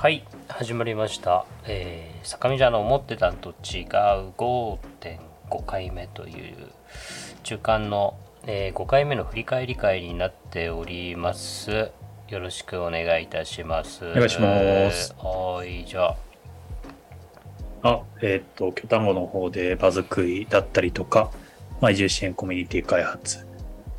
[0.00, 4.78] はい始まりました、えー、坂道の思ってたんと違う5.5
[5.66, 6.56] 回目という
[7.42, 11.90] 中間の、えー5回目の振り返り会になっております。
[12.28, 14.06] よろしくお願いいたします。
[14.06, 15.14] お願いします。
[15.18, 16.16] はいじゃ
[17.82, 17.90] あ。
[17.90, 21.30] あ、えーっと、巨単語の方で場作りだったりとか、
[21.82, 23.46] まあ、移住支援コミュニティ開発、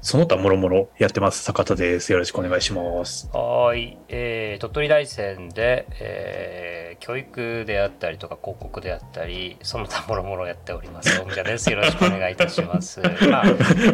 [0.02, 1.44] その他もろもろやってます。
[1.44, 2.12] 坂田です。
[2.12, 3.30] よろしくお願いします。
[3.32, 13.46] はーい、えー鳥取大山で、えー教育であったりとか広告であったりその他もろもろやっております大宮ですよろしくお願いいたします まあ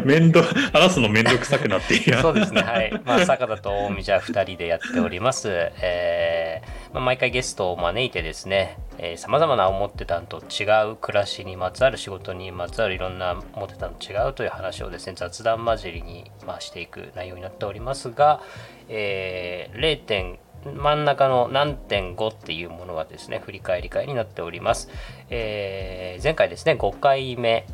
[0.04, 0.44] 面倒、
[0.74, 2.20] 話すの面倒くさくなっている。
[2.22, 3.02] そうですね、はい。
[3.06, 5.50] まあ、坂田と大見じゃ2人でやっております。
[5.50, 8.78] えーまあ、毎回ゲストを招いてですね、
[9.18, 18.42] さまざまな思ってたんと違う暮らしにまつわる仕事にまつわるいろんな思ってたんと違うという話をですね、雑談交じりに、まあ、していく内容になっておりますが、
[18.90, 20.00] えー、0.
[20.04, 24.90] 点真ん中の何点5っていうものはですね、振り返り会になっております。
[25.30, 27.66] えー前回ですね、5回目、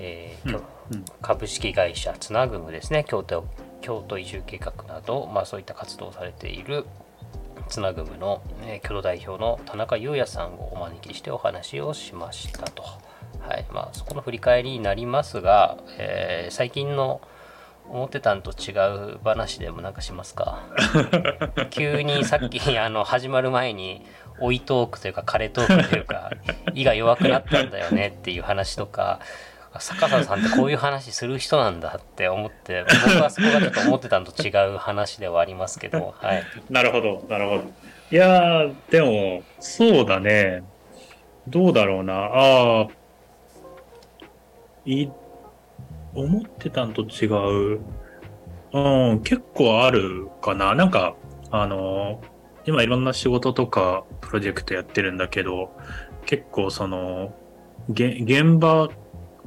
[0.00, 0.62] えーうん
[1.22, 3.46] 株式会社つなぐむですね京都
[3.80, 6.86] 京都移住計画など、まあ、そういった活動をされている
[7.72, 12.82] つなぐむの、えー、共同代表の田中裕也さんをお招きしてお話をしましたと、
[13.40, 13.64] はい。
[13.72, 17.22] まあ、そこの振り返りになりますが、えー最近の
[17.88, 18.72] 思ってたんと違
[19.14, 20.62] う話でもなんかしますか？
[21.70, 24.04] 急にさっきあの始まる前に
[24.38, 26.30] 追いトークというか枯れトークというか
[26.74, 29.18] 胃が弱くなったんだよねっていう話とか
[29.80, 37.64] 坂田さんってこういう話する人なんだって思って 僕はそこがちょっと思ってたのと違う話ではありますけど、はい、なるほど、なるほど。
[38.10, 40.62] いやー、でも、そうだね。
[41.48, 42.14] どうだろうな。
[42.14, 42.88] ああ、
[44.84, 45.08] い、
[46.14, 47.26] 思ってたんと違
[47.76, 47.80] う。
[48.74, 50.74] うん、結構あるかな。
[50.74, 51.14] なんか、
[51.50, 52.20] あの、
[52.64, 55.70] 今いろんな仕事とかプロジェクトやってるんだけど、
[56.26, 57.34] 結構その、
[57.88, 58.88] げ現場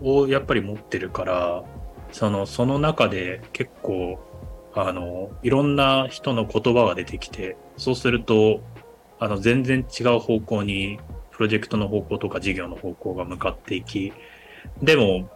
[0.01, 1.63] をやっぱり持ってるから、
[2.11, 4.19] その、その中で結構、
[4.73, 8.61] あの、いろんな人の言葉が出てきて、そうすると、
[9.19, 10.99] あの、全然違う方向に、
[11.31, 14.13] プロジェクトの方向とか事業の方向が向かっていき、
[14.81, 15.29] でも、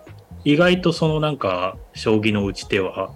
[0.43, 3.11] 意外とそのなんか、将棋の打ち手は、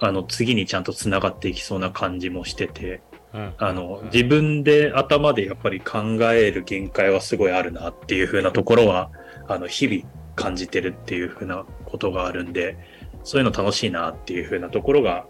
[0.00, 3.00] あの、次にちゃんと繋がっていきそうな感じもしてて、
[3.34, 6.00] うん、あの、自分で頭でやっぱり考
[6.32, 9.10] える限界はすごいあるなっていう風なところは、
[9.48, 10.02] あの、日々
[10.38, 12.76] 感じてるっていう風なことがあるんで、
[13.24, 15.26] そういうの楽しいなっていう風なところが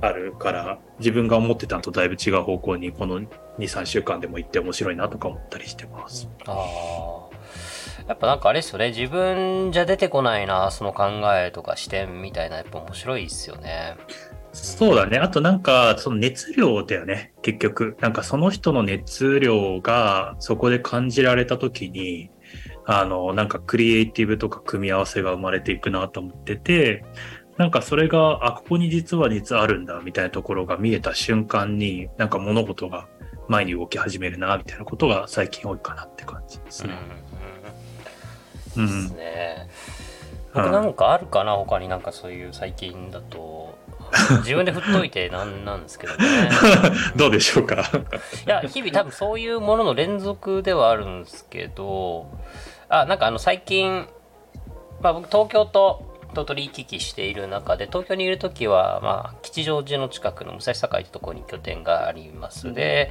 [0.00, 3.28] あるから、自分が思ってたのとだいぶ違う方向にこの2、
[3.58, 6.28] 3週間でも行って面白いなとか思ったりしてます。
[6.46, 6.52] あ
[7.32, 7.36] あ
[8.08, 13.96] やっぱなんかあれですよね自分じゃ出てこないなその考えとか視点みたいなやっぱ面白いですよね。
[14.52, 15.18] そうだね。
[15.18, 17.34] あとなんか、その熱量だよね。
[17.42, 17.96] 結局。
[18.00, 22.30] なんかその人の熱量がそこで感じられた時に、
[22.86, 27.04] あの、なんかクリエイティブとか組み合わせが生まれていくなと思ってて、
[27.56, 33.08] なんかそれが、あ、ここに実は熱あるんだ、みたいなところが見えた瞬間に、なんか物事が
[33.48, 36.96] 前に動き始めるな、みたいなことが最近多いかなって感じですうんね。
[38.76, 39.08] う、うんん。
[39.08, 39.68] ですね。
[39.70, 40.16] うん
[40.56, 43.76] 僕なんかあるかな他になんかそういう最近だと
[44.38, 46.48] 自分で振っといてなんなんですけどね。
[47.14, 47.82] どうでしょうか？
[48.46, 52.30] いや日々多分そういうものの連続ではあるんですけど
[52.88, 54.06] あなんかあの最近、
[55.00, 56.04] まあ、僕東京と
[56.34, 63.10] 鳥取行き来している中で東京にいる時は、まあ、吉祥寺の近くの武蔵境ってところに拠点があります、で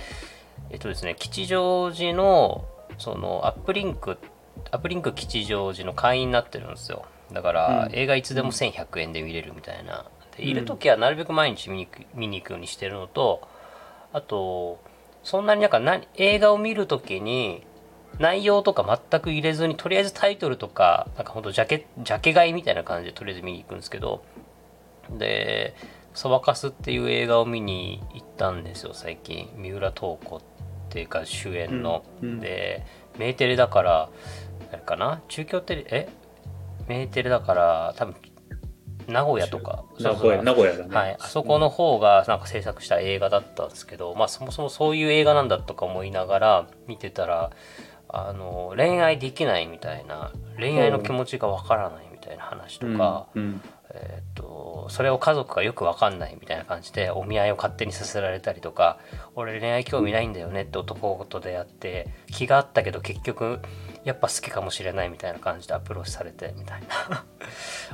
[0.70, 2.66] えっとですね吉祥寺の
[2.98, 4.18] そのアップリンク
[4.72, 7.06] アップリンク吉祥寺の会員になってるんですよ。
[7.34, 7.96] だから、うん。
[7.96, 10.06] 映画いつでも1100円で見れるみたいな。
[10.38, 13.48] でいる時はなるべく毎日見に行く見に行くようにしてるのと
[14.12, 14.80] あと
[15.24, 17.66] そんなになんか何映画を見るときに
[18.20, 24.24] 内容とか全く入れずにとりあえずタイトルとかなんかほんとジャケジャケ買いみたいな感じでとりあえず見に行くんですけど
[25.10, 25.76] で
[26.16, 29.50] 「そばかす」っていう映画を見に行ったんですよ最近。
[29.58, 30.42] 三浦透子っ
[30.90, 32.40] ていうか主演の、うんうん。
[32.40, 32.86] で
[33.18, 34.10] メーテレだから
[34.72, 35.22] あれかな？
[35.28, 36.10] 中京テレえ？
[36.88, 38.16] メーテレだから多分
[39.08, 39.84] 名古屋とか。
[40.00, 40.96] 名古屋、名古屋だね。
[40.96, 47.52] はい、あそこの方がなんか制作した映画だったんですけど、まあそもそもそういう映画なんだとか思いながら見てたら
[48.16, 53.62] あの恋愛できないみたいな恋愛の気持ちがわからないみたいな話とか、うんうん。
[53.92, 59.00] えーっとそれを家族がよくわかんないみたいな感じでお見合いを勝手にさせられたりとか
[59.36, 63.60] 俺恋愛興味ないんだよねって男と出会って気があったけど結局
[64.04, 67.26] やっぱ好きかもしれないみたいな感じでアプローチされてみたいな。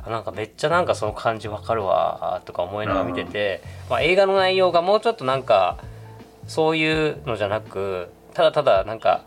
[0.03, 5.77] あなんかめっちゃなんかその感じわかるわとか思いながら見てて、まあ、映画の内容がもうちょっとなんか
[6.47, 9.23] そういうのじゃなくただただなんか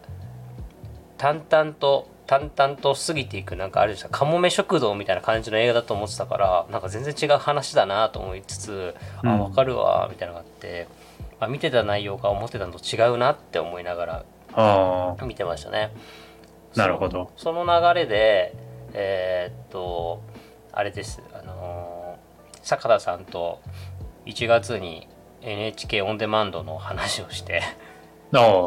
[1.18, 10.88] 淡々と淡々と過ぎていくなんかあれでしたかもめ食堂みたいな感じの映画だと思ってたからなんか全然違う話だなと思いつつ、うんあ分かるわみたいなのがあって、
[11.40, 14.24] まあ、見てた内容が思ってたのと違うなって思いなが
[14.56, 15.92] ら見てましたね。
[16.74, 17.30] なるほど。
[17.36, 18.54] その流れで
[18.94, 20.22] えーっと
[20.72, 22.04] あれですあのー
[22.64, 23.60] 坂田さんと
[24.24, 25.06] 1月に
[25.42, 27.62] NHK オンデマンドの話をして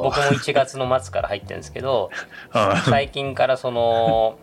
[0.04, 2.10] 僕も1月の末から入ってるんですけど
[2.54, 4.38] あ最近からその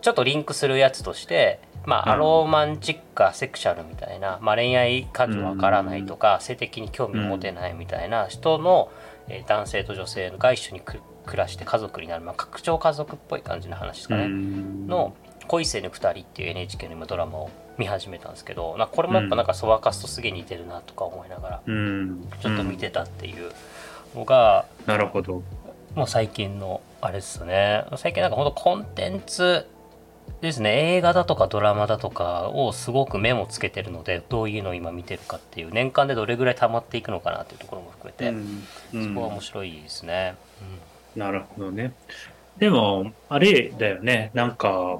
[0.00, 2.12] ちょっとリンクするやつとしてまあ、うん。
[2.12, 8.90] アローマンチックかセクシャルみたいな、まあ、恋愛数わからないとか、性的に興味を持てないみたいな人の、
[9.28, 14.86] えー男性と女性が一緒にく暮らして家族になる、まあ、拡張家族っぽい感じの話ですかね、うん。
[14.88, 15.14] の
[15.46, 22.28] 「恋せぬ二人」っていう NHK の今ドラマを見始めたんですけどなこれもやっぱなんかそばかすとすげえ似てるなとか思いながらうん。
[22.40, 23.52] ちょっと見てたっていう
[24.14, 25.42] のが、なるほど。
[25.94, 29.66] もう最近のあれですね最近なんかほんとコンテンツ
[30.40, 40.34] ですね映画だとかドラマだとかをすごくメモつけてるのでどういうのを今見てるかっていう年間でどれぐらい溜まっていくのかなっていうところも含めて、うんそこは面白いですね。
[41.14, 41.92] なるほどね。
[42.58, 44.30] でも、あれだよね。
[44.34, 44.98] なんか、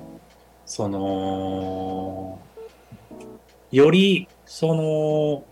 [0.67, 2.39] その、
[3.71, 5.45] より、その、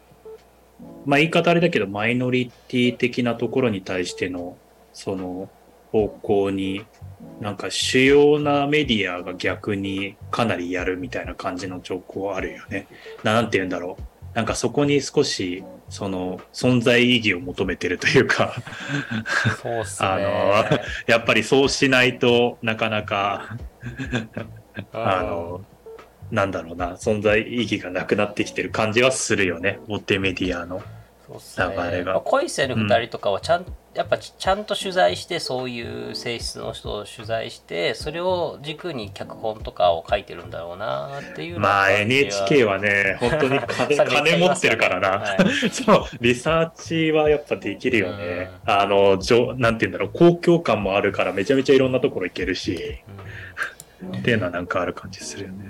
[1.07, 4.57] まあ言い方あれだけど、マイノリティ的なところに対しての、
[4.93, 5.49] その、
[5.93, 6.85] 方向に、
[7.41, 12.87] なんか主要なメディアが逆にかなりやるみたいな感じの兆候あるよね。
[13.25, 14.03] なんて言うんだろう。
[14.35, 18.55] なんかそこに少し、その、存在意義を求めてるというか、
[19.13, 20.09] うんそうっすね。
[20.09, 23.57] あのやっぱりそうしないとなかなか、
[24.93, 25.65] あの、
[26.31, 30.83] なんだろうな、存在意義がなくなってきてる感じはするよね、大手メディアの。
[31.31, 32.15] 流れが。
[32.15, 42.73] まあ恋せる2人とかはちゃん、やっぱちちゃんと取材してそういう性質の人を取材してそれを軸に脚本とかを書いてるんだろうなっていうまあ NHK は。
[42.75, 45.09] はね、 本当に金 金持ってるからな。
[45.19, 45.71] はい。
[45.71, 48.51] そう、リサーチはやっぱできるよね。
[48.65, 53.03] あの、じょなんて言うんだろう、公共感もあるからめちゃめちゃいろんなところ行けるし、
[54.19, 55.65] っていうのはなんかある感じするよね。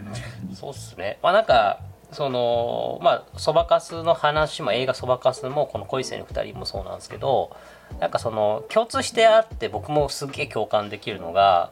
[0.54, 1.80] そうっすねまあなんか
[2.12, 7.56] そのまあそばかすの話も映画そばかすもこの恋せぬ2人もそうなんですけど
[8.00, 11.70] なんかその共通してあって僕もすっげえ共感できるのが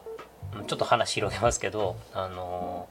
[0.67, 2.87] ちょっと話広げますけどあの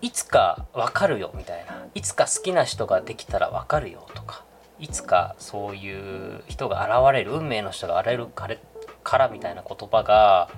[0.00, 4.44] いつか分かるよみたいないつか好きな人ができたら分かるよとか
[4.78, 8.56] いつかそういう人が現れる運命の人が現れるから
[9.02, 10.50] からみたいな言葉が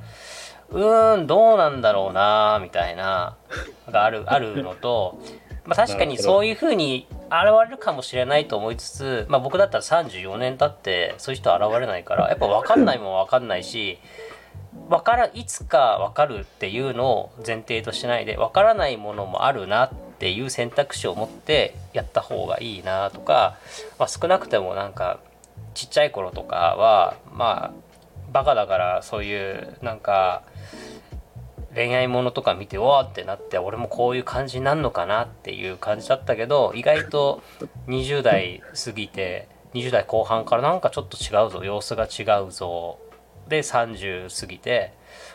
[0.72, 3.37] うーんどうなんだろうなみたいな
[3.90, 5.19] がある あるのと、
[5.64, 13.99] まあ、確かにそういうふうに現れるかもしれないと思いつつ、まあ、僕だったら34年経ってそういう人現れないからやっぱ分かんないもん分かんないし
[14.88, 23.56] 分からいつか分かるっていうのを前提としないで分からないものもあるなっていう選択肢を持ってやった方がいいなとか、
[23.99, 25.18] まあ、少なくてもなんか
[25.75, 27.89] ちっちゃい頃とかはまあ
[28.32, 30.42] バカだからそういうなんか
[31.75, 37.42] 恋愛ものとか見ておーってなって俺もこういう感じになるのかなっていう感じだったけど意外と
[37.87, 42.99] 20代過ぎて20代後半からなんかちょっと違うぞ様子が違うぞ
[43.49, 44.92] で30過ぎて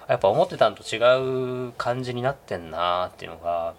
[0.08, 3.76] やっぱ思ってたのと違う感じになってんなっていうのが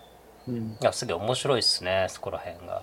[0.48, 2.82] うん、いやすげえ面白いっすねそこら辺が。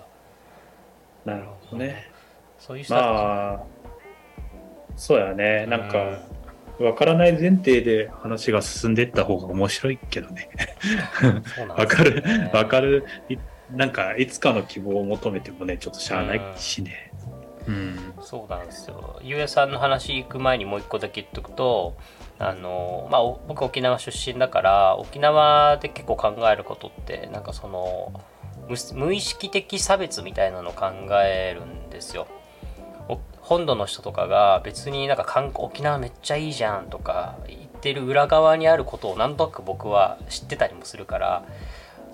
[1.24, 2.10] なるほどね。
[2.58, 3.60] そういう人たち、まあ、
[4.96, 5.66] そうやね。
[5.66, 6.18] なんか、
[6.78, 10.50] わからない前提で話が進んでいった方が面白いけどね。
[11.76, 13.04] わかるわかる。
[13.28, 13.36] い
[13.70, 17.12] なんか、いつかの希望を求めてもね、ちょっとしゃあないしね。
[17.66, 18.14] うん。
[18.20, 19.18] そうなんですよ。
[19.22, 21.96] ゆうやさんの話行く前にもう一個だけ言っとくと、
[22.38, 28.12] あのまあお僕沖縄出身だから沖縄で結構考えることってなんかその
[28.68, 30.86] 無無意識的差別みたいなのを考
[31.24, 32.26] えるんですよ。
[33.44, 41.44] お本土の人とかが別になんか観光沖縄めっちゃいいじゃんとか言ってる裏側にあることをなんとなく僕は知ってたりもするから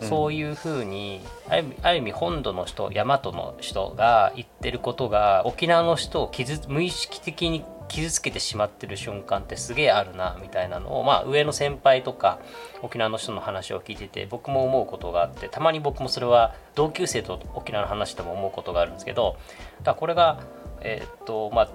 [0.02, 12.38] そういうふうにある意味ある意味本土の人大和の人が言ってることが沖縄の人を傷無意識的に傷つけてしまってる瞬間ってすげえあるなみたいなのを、まあ、上の先輩とか
[12.82, 19.36] 沖縄の人の話を聞いてて僕も思うことがあってたまに僕もそれは同級生と沖縄の話でも思うことがあるんですけど
[19.80, 20.40] だからこれが
[20.82, 21.70] えーっとまあ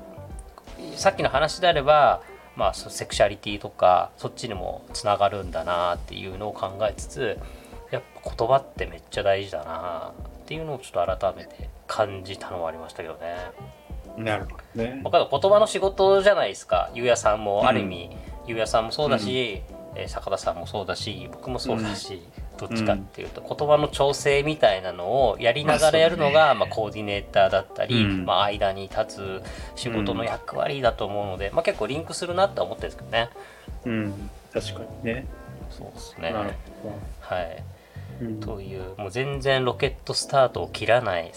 [0.95, 2.21] さっきの話であれば
[2.55, 7.39] まあ、そセクシャリティとかそっちにもつながるんだなっていうのを考えつつ
[7.91, 13.35] やっぱ言葉ってめっちゃ大事だなっていうのをちょっと改めて感じたのはありましたけどね。
[14.17, 15.01] なるほどね。
[15.03, 16.89] わかる言葉の仕事じゃないですか。
[16.93, 19.61] ゆうやさんもある意味、ゆうやさんもそうだし、
[19.95, 22.21] えー坂田さんもそうだし僕もそうだし、
[22.55, 29.41] どっちかっていうと、言葉の調整みたいなのをやりながらやるのが、まあコーディネーターだったり、うんまあ、間に立
[29.75, 33.29] つ仕事の役割だと思うので、まあ、結構リンクするなって思ってるんですけどね
[33.85, 35.27] うん、確かにね。
[35.69, 36.33] そうですね
[37.21, 37.63] はい
[38.21, 38.25] ど。
[38.27, 41.31] うんというもう全然ロケットスタートを切らない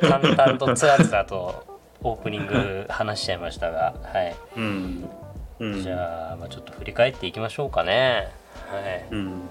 [0.00, 5.08] 淡々とつらつらとオープニング話しちゃいましたがはいうん。
[5.60, 5.82] うん。
[5.82, 8.28] じゃあ、まあ、ちょっと振り返っていきましょうかね。
[8.70, 9.06] はい。
[9.10, 9.48] うん。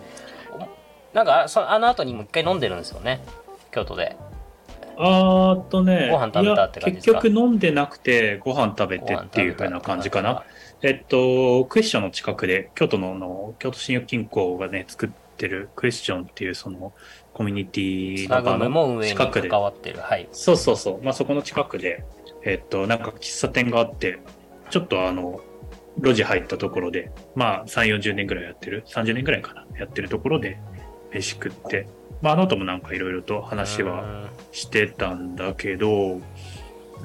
[1.13, 3.22] なんかあそのあの後にもう一回飲んでるんですよね。
[3.72, 4.16] 京都で。
[5.00, 10.44] あーっとね、ご飯食べたって結局飲んでなくて、ご飯食べてっていう風な感じかな。
[10.82, 16.94] えっと、クエスチョンの近くで、京都のあの京都信用金庫がね、作ってるクエスチョンっていうその
[17.32, 20.00] コミュニティスナグムも運営に近くで関わってる。
[20.00, 20.27] はい。
[20.32, 21.04] そうそうそう。
[21.04, 22.04] まあ、そこの近くで、
[22.44, 24.20] えっと、なんか喫茶店があって、
[24.72, 25.39] ちょっとあの、
[26.01, 30.60] 路地入ったところで、まあ、3、40年ぐらいやってる、30年ぐらいかな、やってるところで、
[31.12, 31.88] 飯食って、
[32.22, 36.20] まあ、あの後もなんかいろいろと話はうんしてたんだけど、う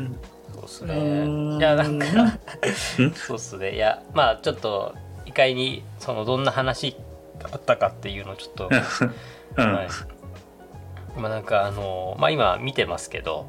[0.01, 0.17] ん
[0.55, 1.59] そうっすうね。
[1.59, 2.39] いや、なんか、ん？
[3.15, 3.75] そうっすね。
[3.75, 4.95] いや、まあちょっと、
[5.25, 6.97] 一回に、その、どんな話
[7.51, 9.89] あったかっていうのをちょっと、うんはい。
[11.19, 13.47] まあなんか、あの、まあ今見てますけど、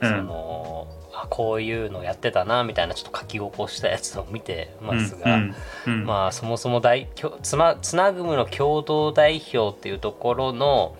[0.00, 0.86] そうんの、
[1.22, 5.54] あこういうのやってたなみたいなちょっと書き起こしたやつを見てますうが、ん
[5.86, 6.04] うん。
[6.04, 7.08] まあそもそも大
[7.42, 10.96] つまつなぐむの共同代表っていうところの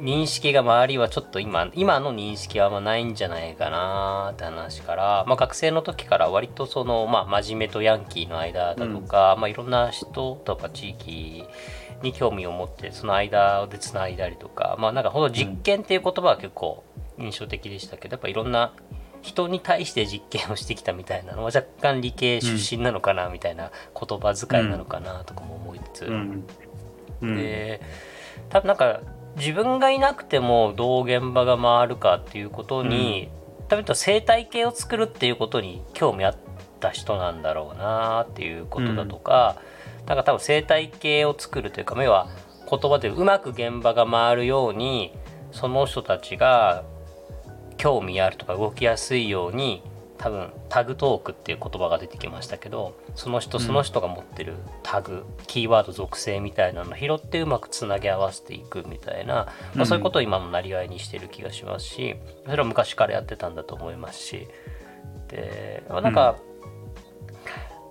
[0.00, 11.44] 認識が周りはちょっと今今の認識はあんまないんじゃないかなって話から、まあ、学生の時から割とその、まあ、真面目とヤンキーの間だとか、まあ、いろんな人とか地域
[12.02, 16.82] に興味を持ってその間でつないだりとかまあなんかほんと実験っていう言葉は結構
[17.18, 18.72] 印象的でしたけどやっぱいろんな
[19.22, 26.44] 人に対して実験をしてきたみたいなのは若干理系出身なのかなみたいな言葉遣いなのかなとかも思いつつ、うん。
[27.22, 27.36] うん。
[27.36, 27.80] で
[28.48, 29.00] 多分なんか
[29.36, 33.30] 自分がいなくてもどう現場が回るかっていうことに、
[33.68, 36.36] 多分生態系を作るっていうことに興味あっ
[36.80, 39.62] た人なんだろうなっていうことだとか、
[40.06, 42.28] なんか多分生態系を作るというか要は
[42.68, 45.12] 言葉でうまく現場が回るように
[45.52, 46.84] その人たちが
[47.80, 49.82] 興味あるとか動きやすいように
[50.18, 64.46] 多分タグトークっていう言葉が出てきましたけどその人その人が持ってるタグ、キーワード属性みたいなのを拾ってうまくつなぎ合わせていくみたいな、まあ、そういうことを今のなりわいにしてる気がしますしそれは昔からやってたんだと思いますし
[65.28, 66.36] でまあなんか、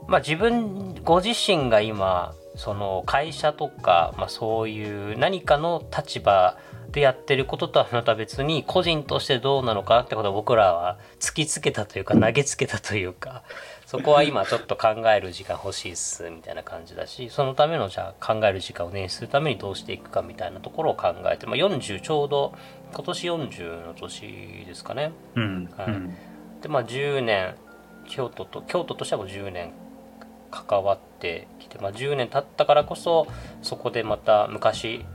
[0.07, 6.59] まあ自分ご自身が今その会社とか、まあ、そういう何かの立場
[6.91, 13.43] でやってることとはまた別に個人としてどうなのかなってことを僕らは突きつけたというか投げつけたというか
[13.85, 22.53] そこは今ちょっと考える時間欲しいっすみたいな感じだしそのためのじゃあ考える時間を捻出するためにどうしていくかみたいなところを考えて、まあ、40ちょうど
[22.93, 25.11] 今年40の年ですかね。
[25.35, 25.69] うん
[26.61, 27.55] でまあ10年
[28.07, 29.71] 京都と京都としてはもう10年
[30.51, 33.27] 関わってきて、まあ、10年経ったからこそ
[33.61, 35.05] そこでまた昔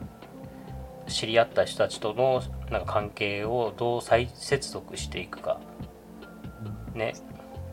[1.06, 5.60] 知り合った人たちとのなんか関係をどう再接続していくか。
[6.94, 7.14] ね。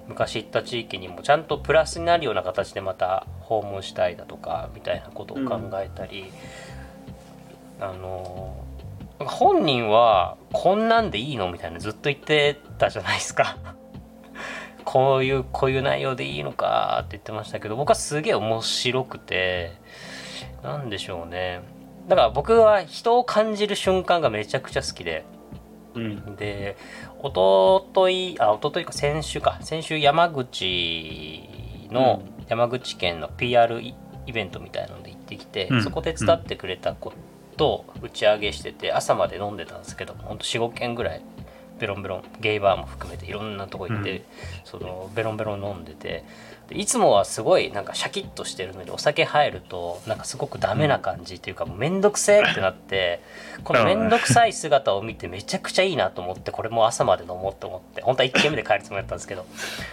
[0.08, 6.26] 昔行った地域にもちゃんとプラスになるような形でまた訪問したいだとかみたいなことを考えたり、
[7.80, 8.66] あの
[9.20, 13.58] 本人はこんなんでいいのみたいなずっと言ってたじゃないですか。
[14.84, 19.74] こういうこういう内容でいいのかって言ってましたけど僕はすげえ面白くて
[20.64, 21.62] なんでしょうね。
[22.08, 25.26] だから僕は人を感じる瞬間がめちゃくちゃ好きで。
[25.94, 26.36] うん。
[26.36, 26.78] で
[27.24, 29.60] 一昨日あ一昨日か先週か。
[29.62, 31.44] 先週山口
[31.92, 33.94] の、山口県の PR イ
[34.28, 35.84] イベントみたいなので行ってきて、うん。
[35.84, 37.14] そこで伝ってくれたこ
[37.58, 41.22] とを打ち上げしてて朝まで飲んでたんですけどほんと45軒ぐらい
[41.82, 44.24] ベロンベロンゲイバーも含めていろんなとこ行って、うん。
[44.64, 46.24] そのベロンベロン飲んでて
[46.68, 53.20] でいつもはすごいなんかシャキッとしてるのにお酒入るとなんかすごくダメな感じっていうかもうめんどくせえってなって
[53.66, 59.46] このめんどくさい姿を見てめちゃくちゃいいなと思ってこれもう朝まで飲もうと思って本当は1軒目で帰るつもりだったんですけど。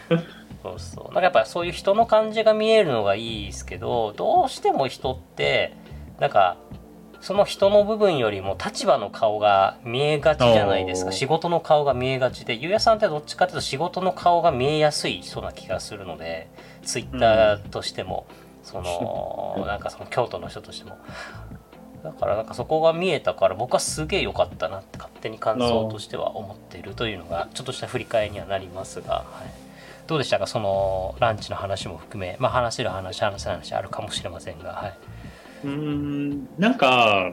[0.62, 1.04] そうそう。
[1.04, 5.72] なんかやっぱそういう人の感じが見えるのがいいですけどどうしても人って
[6.18, 6.56] なんか
[7.20, 11.12] その人の部分よりも立場の顔が見えがちじゃないですか。
[11.12, 16.48] 仕事の顔が見えがちでゆうやさんってどっちかっていうと仕事の顔が見えやすい人な気がするので
[16.84, 18.26] ツイッターとしても、
[18.62, 20.96] その なんかその京都の人としても
[22.02, 29.50] だからなんかそこが見えたから僕はすげえ良かったなって勝手に感想としては思っているというのがちょっとした振り返りにはなりますが、はい、
[30.06, 30.46] どうでしたか？
[30.46, 34.74] そのランチの話も含め、まあ、話せる話話せない話あるかもしれませんが。
[34.74, 34.94] はい、
[35.64, 37.32] うんなんか、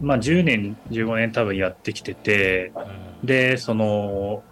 [0.00, 2.72] まあ、10年15年多分やってきてて、
[3.20, 4.42] うん、でその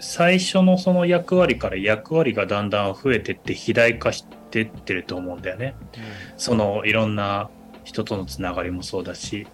[0.00, 5.74] 最初のその役割から役割がだんだん増えてって肥大化してってると思うんだよね。
[5.96, 6.02] うん、
[6.36, 7.48] そのいろんな
[7.84, 9.46] 人とのつながりもそうだし。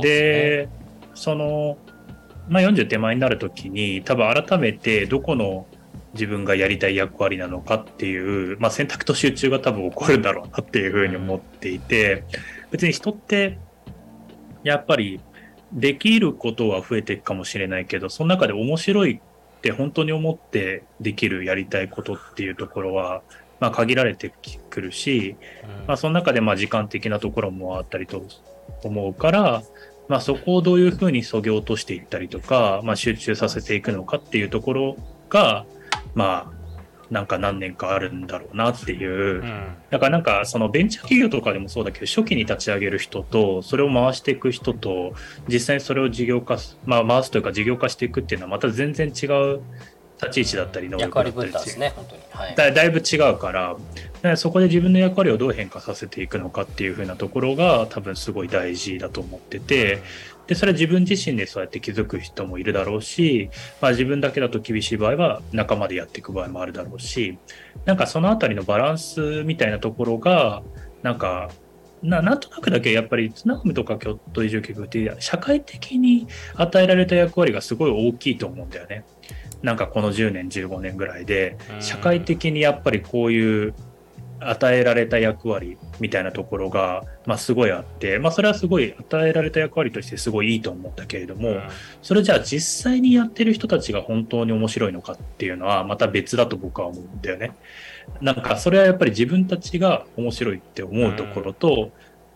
[0.00, 0.72] で、ね、
[1.14, 1.78] その、
[2.48, 5.66] まあ、40手前になる時に多分改めてどこの
[6.14, 12.24] 自分がやりたい役割なのかっていう、まあ、選択と集中が多分起こるんだろうなっていうふうに思っていて、
[12.70, 13.58] 別に人って
[14.64, 15.20] やっぱり
[15.72, 19.20] できることは増えていくかもしれないけど、その中で面白い
[19.58, 23.22] って本当に思ってできるやりたいことっていうところは、
[23.60, 24.32] まあ、限られて
[24.70, 25.36] くるし、
[25.86, 28.24] まあ、その中でまあ時間的なところもあったりと
[28.82, 29.62] 思うから、
[30.08, 34.96] まあ、そこをどういうふうにそぎ落としていったりとか、まあ、集中させていくのかっていうところ
[35.28, 35.66] が、
[36.14, 36.60] まあ、
[37.10, 45.14] なんか何年かあるんだろうなっていう、うん、だからなんかそのベンチャー企業とかでもそうだけど初期に立ち上げる人とそれを回していく人と
[45.48, 49.60] 実際にそれを事業化まあ、回すというか事業化していくっていうのはまた全然違う
[50.22, 51.94] 立ち位置だったり能力だったりね
[52.30, 53.76] はい、だだいぶ違うから
[54.20, 60.02] からそこで自分の役割をどう変化させていくのかっていう風なところが多分すごい大事だと思ってて
[60.50, 67.38] でそれは自分自身でそうやって気づく人もいるだろうし、まあ、自分だけだと厳しい場合は仲間でやっていく場合もあるだろうし
[67.84, 70.64] なんかその辺りのバランスみたいなところが
[71.04, 71.52] なんか
[72.02, 76.26] ななんとなくだけやっぱりツナフムとか京都移住計画って社会的に
[76.56, 79.04] 与えられた役割がすごい大きいと思うんだよね。
[79.62, 83.74] なんかこの10年15年ぐらいで社会的にやっぱりこういう
[84.40, 91.60] 与えられた役割みたいなところが、まあ、すごいあって、まあ、それはすごい与えられた役割としてすごいいいと思ったけれども、
[92.02, 97.52] それじゃあ実際にやってる人たちが本当に面白いのかっていうのはまた別だと僕は思うんだよね。
[98.20, 101.90] なんかそれはやっぱり自分たちが面白いって思うところと、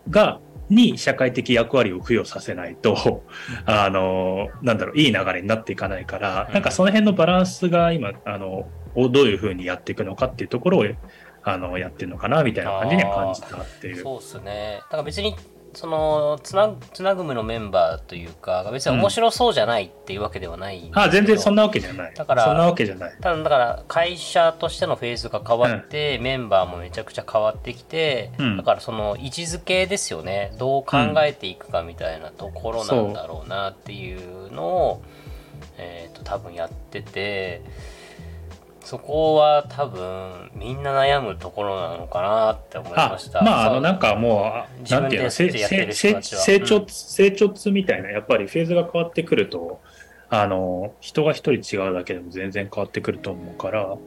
[0.09, 0.39] が
[0.69, 3.23] に社会的役割を付与させないと、
[3.65, 10.85] あの、なんだろう、いい流れになっていかないから、なんかその辺のバランスが今、あの、どういうふうにやっていくのかっていうところを、
[11.45, 14.03] あの、やってるのかな、みたいな感じには感じたっていう。
[14.03, 14.79] そうですね。
[14.83, 15.35] だから別に
[15.75, 22.13] そのつなつなぐむのメンバーというか別に面白そうじゃないっていうわけではないん、うん、あ全然そんなわけじゃない。
[22.13, 23.17] だからそんなわけじゃない。
[23.21, 30.53] ただだから会社としてのフェーズが変わって、うん、メンバーもめちゃくちゃ変わってきて、うん、だからその位置づけですよね。
[30.57, 35.03] どう考えていくかみたいなところなんだろうなっていうのを、
[35.77, 37.61] えーと多分やってて。
[38.85, 43.41] そこは多分みんな悩むところなのかなって思いました。
[43.41, 44.53] まあ、あのなんかも
[44.87, 49.81] う、なんていうの、成長、成長痛みたいな、やっぱりフェーズが変わってくると、
[50.29, 53.97] あの、人が一人違うだけでも全然変わってくると思うから、ま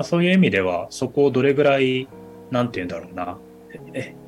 [0.00, 2.06] あ、そういう意味では、そこをどれぐらい、
[2.50, 3.38] なんていうんだろうな、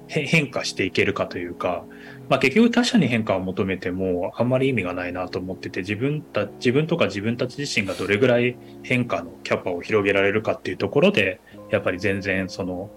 [0.07, 1.85] 変化していけるかというか、
[2.29, 12.91] まあ、結局他者に変化を求めてもあんまり意味がないなと思ってて自分た自分とか自分たち自身がどれぐらい変化のキャパを広げられるかっていうところでやっぱり全然その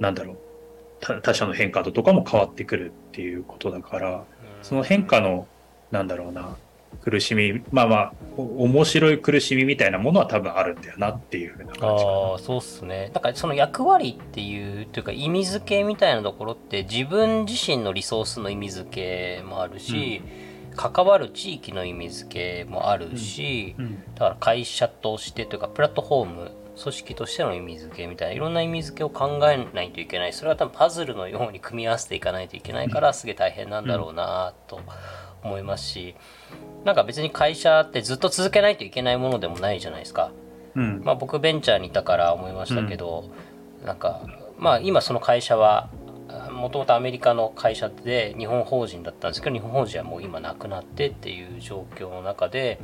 [0.00, 4.24] なんだろう他者の変化度とかも変わってくるっていうことだから
[4.62, 5.46] その変化の
[5.90, 6.56] なんだろうな
[7.02, 13.10] 苦しみまあまあ面白い苦しみみたいなものは多分あるんだよなっていうふうな感じああそうっすね。
[13.14, 20.22] なんかその役割っていうというか意味付けみたいなところって自分自身のリソースの意味付けもあるし、
[20.70, 23.84] うん、関わる地域の意味付けもあるし、うん。
[23.84, 30.32] うん、だから会社としてというかプラットフォーム組織としての意味付けみたいないろんな意味付けを考えないといけない。
[30.32, 34.80] それは多分パズルのように組み合わせていかないといけないからすげえ大変なんだろうなと
[35.42, 36.14] 思いますし。
[36.84, 40.32] なんか別に会社ってずっと続けないといけないものでもないじゃないですか。
[40.74, 43.30] うん、まあ僕ベンチャーにいたから思いましたけど、
[43.80, 44.22] うん、なんか
[44.58, 45.90] まあ今その会社は
[46.52, 52.78] もともとアメリカの会社で日本法人だったんですけど日本法人はもう今なくなってっていう状況の中で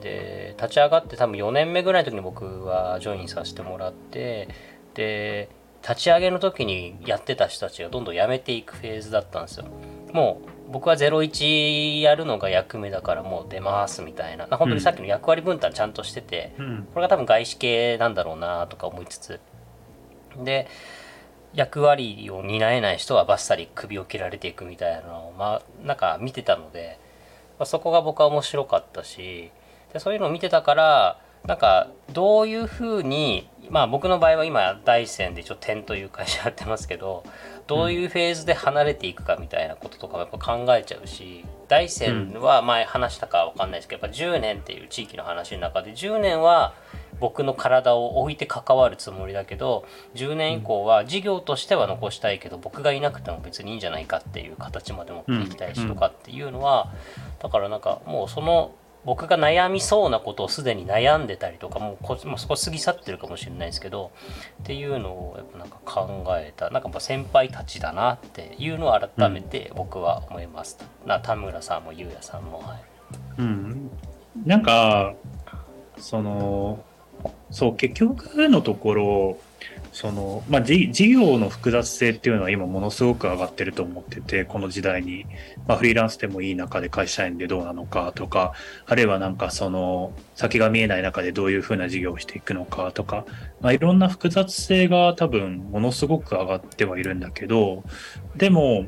[0.00, 4.48] で立ち上がって多分4年目ぐらいの時に僕はジョインさせてもらって
[4.94, 5.50] で
[5.82, 9.66] 立ち上げの時にやってた人たちがどんどん辞めていくフェーズだったんですよ。
[10.12, 14.46] もう僕は01やるのが役目だからもう出ますみたいな。
[14.46, 19.40] 本当にさっきの役割分担ちゃんとしてて、うん、これが多分外資系なんだろうなとか思いつつ。
[20.36, 20.68] で
[21.54, 26.98] 役割を担えない人はバッサリ首を切られていくみたいなのをまあなんか見てたので、
[27.58, 29.50] まあ、そこが僕は面白かったし
[29.92, 37.24] でそういうのを見てたからなんかどういうふうにまあ僕の場合は今大山で一応点という会社やってますけど
[37.70, 46.74] どういうフェーズで離れていくかみたいなこととかやっぱ考えちゃうし大山は前話したかわかんないですけど、やっぱ10年っていう地域の話の中で10年は
[47.20, 56.92] 僕の体を置いて関わるつもりだけど10年以降は事業としては残したいけど僕がいなくても別にいいんじゃないかっていう形まで持っていきたいしとかっていうのは
[57.38, 64.10] だからなんかもうその僕が悩みそうなことをすでに悩んでたりとかもうこもうそこ過ぎ去ってるかもしれないですけど
[64.62, 72.90] っていうのをやっぱなんか考えたなんかやっぱ先輩たちだなっていうのを改めて僕は思います、な田村さんもゆうやさんもはい。
[73.38, 73.90] うん。
[74.44, 75.14] なんか、
[75.98, 76.84] その、
[77.50, 79.38] そう、結局のところ、
[79.92, 85.26] その、まあ、事業の複雑性っていうのは今ものすごく上がってると思ってて、この時代に、
[85.66, 88.52] まあ、フリーランスでもいい中で会社員でどうなのかとか、
[88.86, 93.24] あるいはなんかその、先が見えない中でどういうふうな事業をしていくのかとか、
[93.60, 97.82] まあ、いろんな複雑性が多分ものすごく上がってはいるんだけど、
[98.36, 98.86] でも、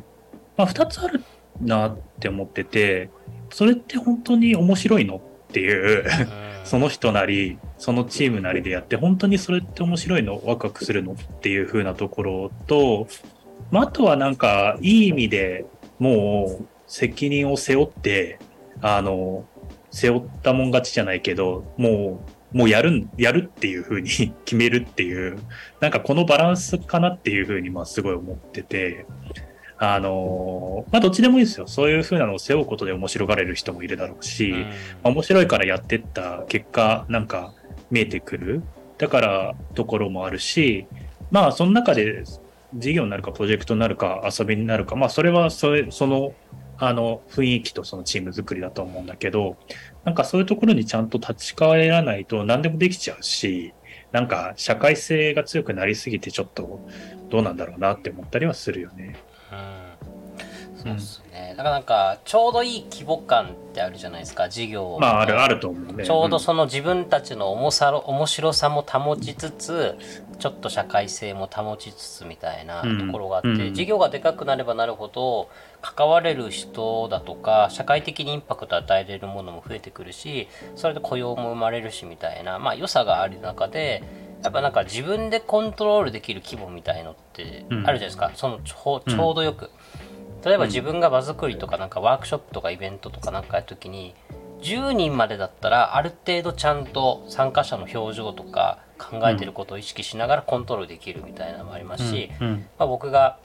[0.56, 1.22] まあ、二つある
[1.60, 3.10] なって思ってて、
[3.50, 5.20] それって本当に面白いのっ
[5.52, 6.04] ていう、
[6.64, 10.40] その人なり、そのチームなりでやって、本当にそれって面白いの？
[10.44, 11.12] ワクワクするの？
[11.12, 13.08] っていう風なところと、
[13.70, 15.66] まあ、あとはなんか、いい意味で
[15.98, 18.38] もう責任を背負って、
[18.80, 19.44] あの、
[19.90, 24.08] 背負ったもん勝ちじゃないけど、もう、もうやる、やるっていう風に
[24.44, 25.38] 決めるっていう、
[25.80, 29.06] なんかこのバランスかなっていう風に、まあすごい思ってて、
[29.84, 31.66] あのまあどっちでもいいですよ。
[31.66, 34.54] そういう風なのを背負うことで面白がれる人もいるだろうし、
[35.02, 37.52] 面白いからやってった結果、なんか
[37.90, 38.62] 見えてくる。
[38.98, 40.86] だからところもあるし、
[41.32, 42.22] まあその中で
[42.76, 46.32] 事業になるかプロジェクトになるか遊びになるか、まあそれはそれ、その、
[46.78, 49.56] あの雰囲気とそのチーム作りだと思うんだけど、
[50.04, 53.74] なんかそういうところにちゃんと立ち返らないと何でもできちゃうし、
[54.12, 56.86] なんか社会性が強くなりすぎてちょっと
[57.30, 59.16] どうなんだろうなって思ったりはするよね。
[59.52, 64.98] うん、そうっすね、だからなんかちょうどいい規模感ってあるじゃないですか事業。
[65.00, 66.04] まああるあると思うね。
[66.04, 69.96] ちょうどその自分たちの重さろ面白さも保ちつつ
[70.38, 73.06] ちょっと社会性も保ちつつみたいなうん。
[73.06, 73.74] ところがあって、うん。
[73.74, 75.48] 事業がでかくなればなるほど
[75.80, 84.02] 関われる人だとか社会的にインパクトを与えれるものも増えてくるしそれで雇用も生まれるしみたいなまあ良さがある中で
[84.42, 89.70] やっぱなんか自分でコントロールできる規模みたいのってあるじゃないですか、そのちょうちょうどよく。
[90.44, 94.14] 例えば自分が場作りとかなんかワークショップとかイベントとかなんかやるときに
[94.62, 102.46] 10人までだったらある程度ちゃんと参加者の表情とか考えてることを意識しながらコントロールできるみたいなのもありますし、うん。
[102.46, 102.54] うん。
[102.78, 103.38] まあ、僕が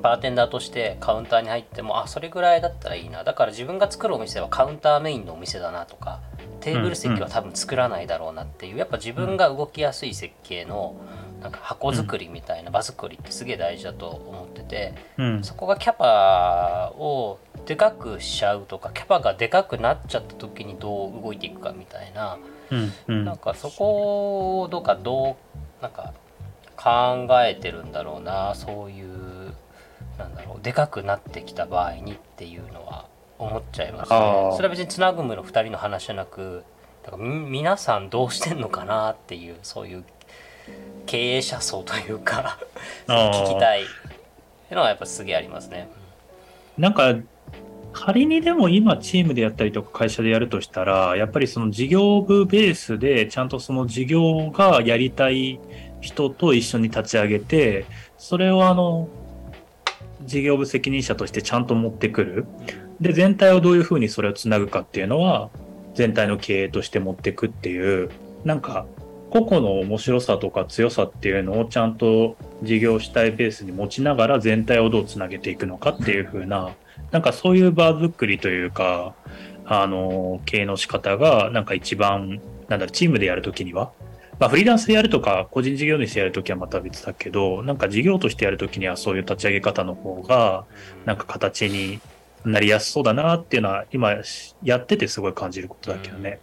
[0.00, 3.24] バーテンダーとしてカウンターに入ってもあそれぐらいだったらいいな。
[3.24, 6.20] だから自分が作るお店はカウンターメインのお店だなとか
[6.60, 10.96] テーブル席は多分作らないだろうなっていうやっぱ自分が動きやすい設計の
[11.40, 14.94] なんか箱作りみたいな場作りってすげえ大事だと思ってて。
[15.18, 15.44] うん。
[15.44, 22.38] そこがキャパをでかくしちゃうとかキャパがでかくなっちゃった時にどう動いていくかみたいな、
[22.70, 23.24] うんうん。
[23.24, 25.36] なんかそこをどうかど
[25.80, 26.14] うなんか
[26.76, 29.23] 考えてるんだろうなそういう
[30.18, 33.06] なんだろうでかくなってきた場合にっていうのは
[33.38, 34.24] 思っちゃいますあね。
[34.24, 36.64] ーそれは別につなぐむの2人の話じゃなく
[37.02, 40.04] だからみ皆さんどうしてんのかなっていうそういう
[41.06, 42.58] 経営者層というか
[43.06, 45.88] 聞きたいっていうのはやっぱすげえありますね。
[46.78, 47.14] なんか、
[47.92, 55.60] 仮にでも今チームでやったりとか会社でやるとしたら、やっぱりその事業部ベースでちゃんとその事業がやりたい
[56.00, 57.86] 人と一緒に立ち上げて、
[58.18, 59.08] それをあの、
[60.24, 62.46] 事業部責任者としてちゃんと持ってくる。
[63.00, 65.50] で、全体をどういうふうにそれをつなぐかっていうのは、
[65.94, 68.10] 全体の経営として持ってくっていう、
[68.44, 68.86] なんか、
[69.30, 76.70] 個々の面白さとか強さっていうのをちゃんと事業主体ベースに持ちながら全体をどうつなげていくのかっていう風な、
[77.10, 79.14] なんかそういう場作りというか、
[79.66, 83.90] あの、経営の仕方が、なんか一番、なんだ、チームでやるときには、
[84.38, 90.64] まあフリーランスでやるとか、個人事業主でやるときはまた別だけど、なんか事業としてやるときにはそういう立ち上げ方の方が、
[91.04, 92.00] なんか形に
[92.44, 94.14] なりやすそうだなっていうのは、今
[94.62, 96.40] やっててすごい感じることだけどね。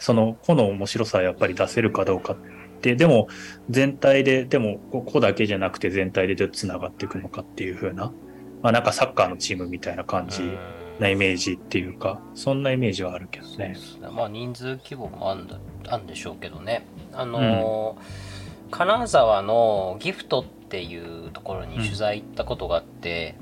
[0.00, 2.36] その個の面白さをやっぱり出せるかどうかっ
[2.80, 3.28] て、でも
[3.68, 8.12] 全体で、でもこ個だけじゃなくて全体でどう繋がっていくのかっていう風な、
[8.62, 10.42] まあなんかサッカーのチームみたいな感じ
[10.98, 13.76] なイメージっていうか、そんなイメージはあるけどね。
[14.12, 15.58] まあ人数規模もあんだ
[15.88, 16.86] あんでしょうけどね。
[17.12, 18.38] あのー
[18.70, 23.34] 金沢のギフトっていうところに取材行ったことがあって、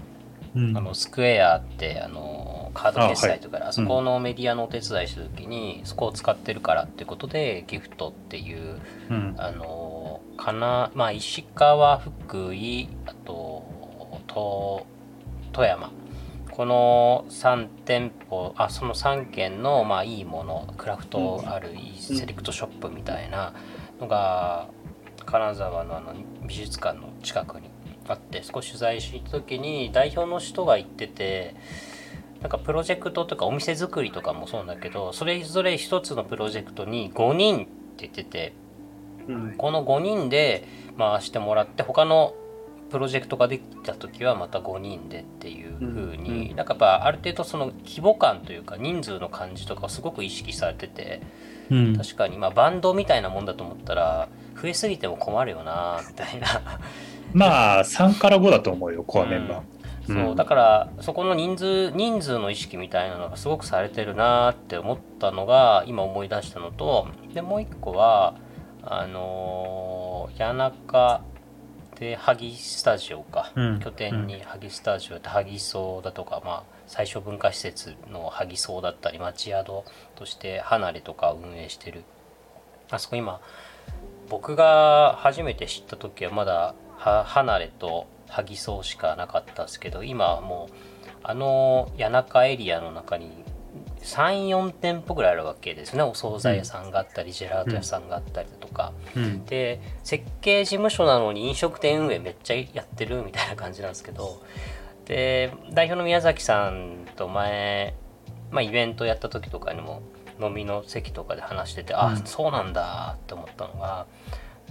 [0.54, 0.76] うん。
[0.76, 3.74] あのスクエアってあのカード決済とかであ,、はい。
[3.74, 9.34] そこのメディアのお手伝いした時に、そこを使ってるからってことでギフトっていううん。
[9.38, 14.86] あのかなまあ石川福井あとと
[15.52, 15.90] 富山
[16.56, 23.52] この3店舗あその3軒のまあいいものクラフトあるいいセレクトショップみたいな
[24.00, 24.68] のが
[25.26, 26.14] 金沢のあの
[26.46, 27.68] 美術館の近くに
[28.08, 31.54] あって少し取材した時に代表の人が行ってて
[32.40, 38.54] なんかプロジェクトとかお店作りとかもそうだけどそれぞれ一つのプロジェクトに5人って言ってて
[39.58, 40.66] この5人で
[40.96, 42.34] 回してもらって他の
[42.90, 51.22] プロジェクトができた時はまた5人でっていう風に、なんかやっぱある程度その規模感というか人数の感じとかをすごく意識されてて、
[51.70, 51.96] うん。
[51.96, 54.28] 確かにまあバンドみたいなもんだと思ったら
[54.60, 56.46] 増えすぎても困るよなみたいな。
[57.32, 59.62] まあ、3から5だと思うよ、コアメンバー。
[60.06, 60.36] そううん。
[60.36, 68.34] だからそこの人数人数の意識みたいなのがすごくされてるなって思ったのが今思い出したのとでもう一個は
[68.82, 71.22] あのー谷中
[71.98, 73.80] で萩スタジオか、うん。
[73.80, 79.64] 拠点に萩スタジオって萩荘だとか、まあ、最初文化施設の萩荘だったり町宿
[80.14, 82.04] として離れとかを運営してる。
[82.90, 83.40] あそこ今
[84.28, 90.74] 僕が初めて知った時はまだは離れと萩荘しかなかったんですけど今はもう
[91.22, 93.30] あの谷中エリアの中に
[94.02, 96.02] 34店舗ぐらいあるわけですね。
[96.02, 99.44] お惣菜屋さんがあったり、ジェラート屋さんがあったりだとか、うん。
[99.44, 104.42] で設計事務所なのに飲食店運営めっちゃやってるみたいな感じなんですけど。
[105.06, 107.94] で代表の宮崎さんと前、
[108.50, 110.02] まあ、イベントやった時とかにも
[110.40, 112.16] 飲みの席とかで話してて、あうん。
[112.26, 114.06] そうなんだって思ったのが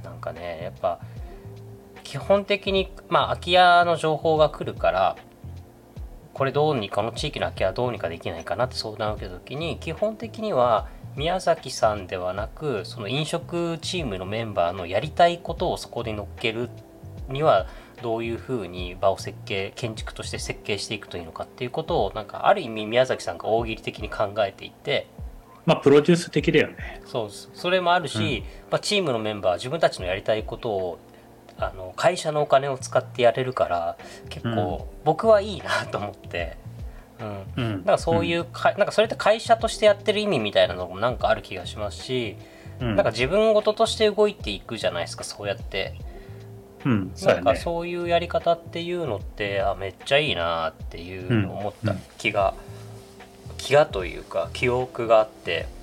[0.04, 1.00] なんかねやっぱ
[2.04, 5.16] 基本的にまあ空き家の情報が来るから
[6.36, 16.70] これどうにかこの地域の空き家はどうにかできないかなって相談を受けた時に基本的には宮崎さんではなくその飲食チームのメンバーのやりたいことをそこに乗っける
[17.30, 17.68] には
[18.04, 25.08] どういうふうに場を設計建築として設計していくといいのかっていうことをなんかある意味宮崎さんが大喜利的に考えていて。
[25.66, 27.02] まあ、プロデュース的だよね。
[27.06, 27.50] そうです。
[27.54, 31.00] それもあるし、まあ、チームのメンバーは自分たちのやりたいことを
[31.58, 33.98] あの会社のお金を使ってやれるから
[34.30, 36.58] 結構僕はいいなと思って、
[37.58, 37.80] うん、うん。
[37.80, 42.38] だからそういうか、なんかそれって会社としてやってる意味みたいなのもなんかある気がしますし、
[42.82, 45.96] うん、なんか自分事として動いていくじゃないですかそうやって、
[46.84, 47.56] うん、そうなんか。
[47.56, 52.54] そういうやり方っていうのってあめっちゃいいなっていうのを思った気が、
[53.58, 55.74] 気がというか記憶があって。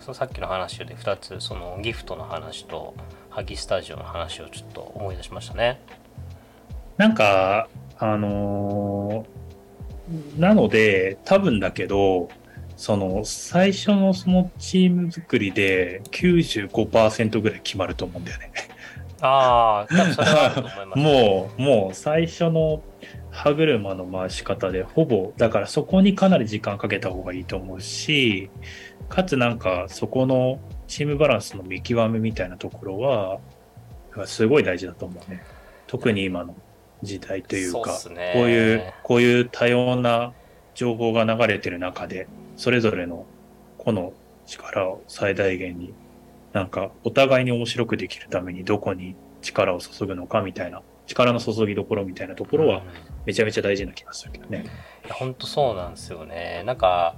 [0.00, 2.94] そのさっきの話で2つそのギフトの話と
[3.36, 5.78] ハギスタジオの話をちょっと思い出しましたね。
[6.96, 7.68] なんか、
[7.98, 12.30] あのーなので、多分だけど、
[12.78, 18.52] その、最初のそのチーム作りで95%ぐらい決まると思うんだよね。
[19.20, 20.96] ああ多分それはあると思います。
[20.98, 22.82] もう、もう最初の
[23.30, 28.48] 歯車の回し方で、ほぼ、だからそこにかなり時間かけた方がいいと思うし、
[29.10, 33.38] かつなんかそこのチームバランスの見極めみたいなところは、
[34.26, 35.42] すごい大事だと思うね。
[35.86, 36.54] 特に今の
[37.02, 40.32] 時代というか、そうねこういう、こういう多様な
[40.74, 43.26] 情報が流れてる中で、それぞれの
[43.78, 44.12] 個の
[44.46, 45.92] 力を最大限に、
[46.52, 52.82] なんかお互いに面白くできるためにどこに力を注ぐのかみたいな、力の注ぎどころみたいなところはうん
[53.26, 54.64] めちゃめちゃ大事な気がするけどね。
[55.10, 57.16] 本当そうなんですよねなんか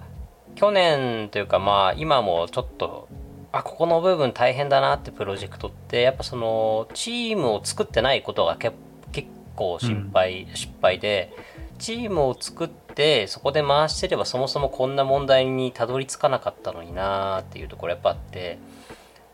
[0.54, 3.08] 去年というかまあ今もちょっと
[3.50, 8.72] あここの部分大変だなってプロジェクトってやっぱそのチームを作ってないことがけ
[9.12, 11.32] 結構心配、失敗で
[11.78, 18.58] チームを作ってそこで回してればそもそもこんな問題にたどり着かなかったのになーっていうところやっぱあって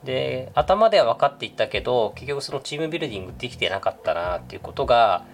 [0.05, 5.25] で頭では分かっていったけど結局そのチームビルディングできてなかったなっていうことが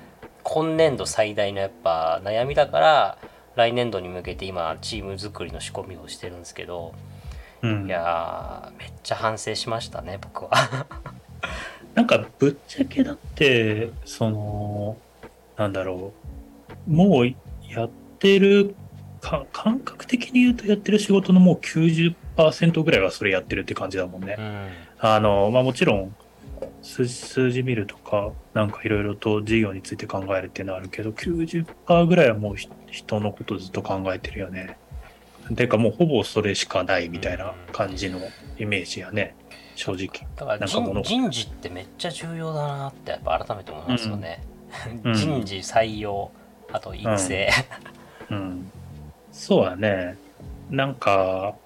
[0.43, 3.19] 今年度最大のやっぱ悩みだから
[3.57, 6.95] 来年度に向けて今チーム作りの仕込みをしてるんですけど
[7.63, 7.89] うんい。
[7.89, 10.51] やーめっちゃ反省しましたね僕は
[11.95, 14.97] なんかぶっちゃけだって、その、
[15.57, 16.13] なんだろ
[16.89, 18.75] う、もうやってる
[19.21, 24.37] か、感覚的に言うとやってる仕事のもう90%ぐらいはそれやってるって感じだもんね。
[24.39, 24.69] うん
[25.03, 26.15] あの、まあもちろん、
[26.83, 34.77] 数字数字見るとか、なんかいろいろと事業について考えるっていうのはあるけど、90%ぐらいはもうひ人のことずっと考えてるよね。
[35.57, 38.21] てかもうほぼそれしかないみたいな感じの
[38.59, 39.35] イメージやね、
[39.75, 40.29] 正直。
[40.37, 44.43] だからなんか物人人事ってめっちゃ重要だなってやっぱ改めて思いますよね、
[45.05, 46.31] うん人事採用
[46.73, 47.51] あと育成、
[48.31, 48.71] うん。
[49.33, 50.17] そうだね。
[50.71, 51.57] なんか、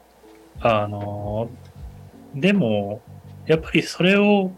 [0.61, 1.51] あの、
[2.35, 3.03] でも、
[3.47, 4.51] やっぱりそれを、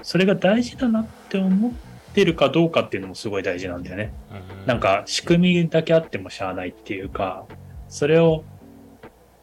[0.00, 1.72] それが大事だなって思っ
[2.12, 4.12] ってるかどうかっていうのもすごい大事なんだよね。
[4.30, 7.46] うんなんか仕組みだけあってもしゃあないっていうか、
[7.92, 8.42] それを、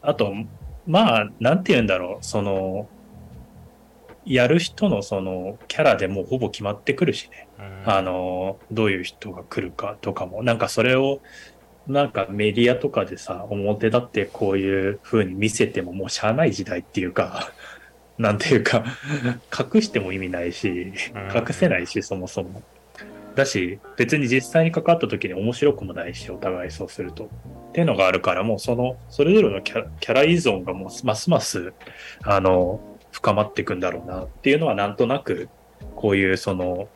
[0.02, 0.34] あと、
[0.88, 2.90] まあ、なんて言うんだろう、その、
[4.26, 7.48] やる人のそのキャラでもうほぼ決まってくるしね。
[7.60, 11.22] うんあの、どういう人が来るかとかも、なんかそれを、
[11.86, 17.52] なんかメディアとかでさ、表立ってこういう風に見せてももうしゃあない時代っていうか、
[18.18, 18.84] なんていうか、
[19.74, 22.64] 隠しても意味ないし、うん隠せないし、そもそも。
[23.40, 27.26] だし、別に実際に関わった時に面白くもないし、お互いそうすると。
[27.70, 31.74] っていうのがあるから、もうその、それぞれのキャラキャラ依存がもうますます、
[32.24, 32.80] あの、
[33.12, 35.50] 深まっていくんだろうなっていうのはなんとなく、
[35.96, 36.88] こういうその、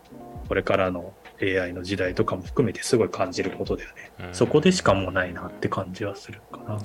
[0.47, 4.11] これからの AI の時代とかも含めてすごい感じることだよね。
[4.27, 6.79] うんそこでしかもうないなって感じはするかな。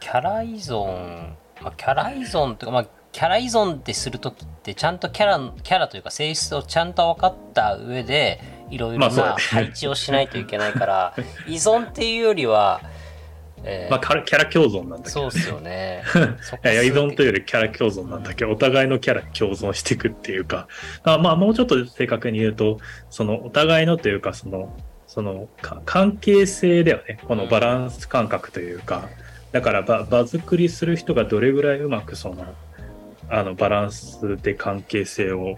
[0.00, 1.32] キャラ依存、
[1.62, 11.14] まあ、キャラ依存というか、まあ、キャラ依存ってするときってちゃんとキャラキャラというか性質をちゃんと分かった上でいろいろな配置をしないといけないから、
[11.46, 12.80] 依存っていうよりは、
[13.62, 15.10] えーまあ、キャラ共存なんだけど、ね。
[15.10, 16.02] そうっすよね。
[16.64, 20.66] いや依存といううよりキャラ共存なんだけど、お互いのキャラ共存していくっていうか、
[21.04, 22.78] あまあもうちょっと正確に言うと、
[23.10, 24.74] そのお互いのというか、その、
[25.06, 27.20] そのか関係性だよね。
[27.28, 29.08] このバランス感覚というか、
[29.52, 32.44] だから場場作りする人がどれぐらいうまくその、
[33.28, 35.56] あのバランスで関係性を、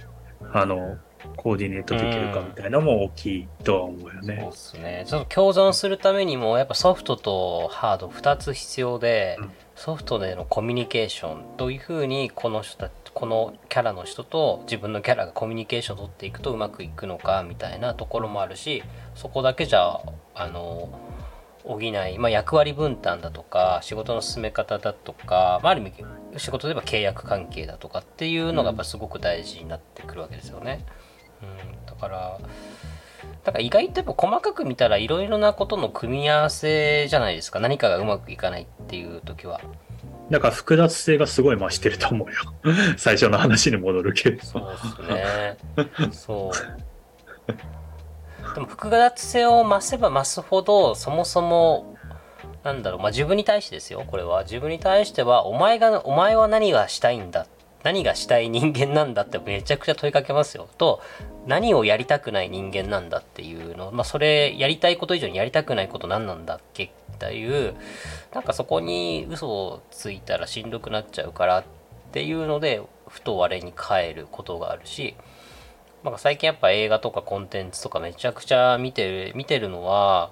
[0.53, 0.99] あの、
[1.37, 4.53] コーディネートできるかみたいなのも大きいとは思うよそうねっ。
[4.55, 5.05] すね。
[5.07, 18.83] ちょっと共存するためにもやっぱソフトとハード2つ必要で、うんソフトでのコミュニケーションどういうふうにこの人たこのキャラの人と自分のキャラがコミュニケーションを取っていくとうまくいくのかみたいなところもあるし
[19.15, 20.01] そこだけじゃ
[20.35, 20.99] あの
[21.67, 25.93] 補い、まあ、役割分担だとか仕事の進め方だとか、まあ、ある意味
[26.39, 30.85] 仕事で言えば契約関係だとかっていうのがやっぱすごく大事になってくるわけですよね。
[31.43, 31.47] う
[31.83, 32.39] ん、だから
[33.45, 39.61] だから意外とやっぱ細かく見たらいろいろなことの組み合わせじゃないですか何かがうまくいかないっていう時は
[40.31, 42.35] だから複雑性がすごい増してると思うよ。
[42.99, 44.45] 最初の話に戻るけど。
[44.45, 47.53] そうですねそう
[48.57, 51.95] でも複雑性を増せば増すほどそもそも
[52.65, 54.45] なんだろうまあ自分に対してですよこれは。
[54.45, 57.47] 自分に対してはお前がお前は何がしたいんだ
[57.83, 60.71] 何がしたい人間なんだってめちゃくちゃ問いかけますよ。
[60.79, 61.03] と
[61.47, 63.91] 何をやりたくない人間なんだっていうの。
[63.93, 66.89] まあそれやりたいこと以上にやりたくないこと何なんだっけっ
[67.19, 67.75] ていう
[68.33, 71.65] なんかそこに嘘をついたらしんどくなっちゃうからっ
[72.11, 75.15] ていうのでふと我に返ることがあるし
[76.05, 80.31] なんか最近やっぱ映画とかコンテンツとかめちゃくちゃ見てる見てるのは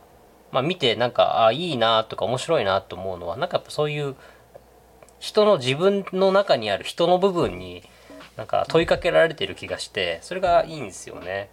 [0.52, 4.14] まあ見てなんかあいいなとか面白いなと思うのはなんかやっぱそういう
[5.18, 7.82] 人の自分の中にある人の部分に
[8.36, 11.50] なんか問いかけられてる気がしてそれがいいんですよね。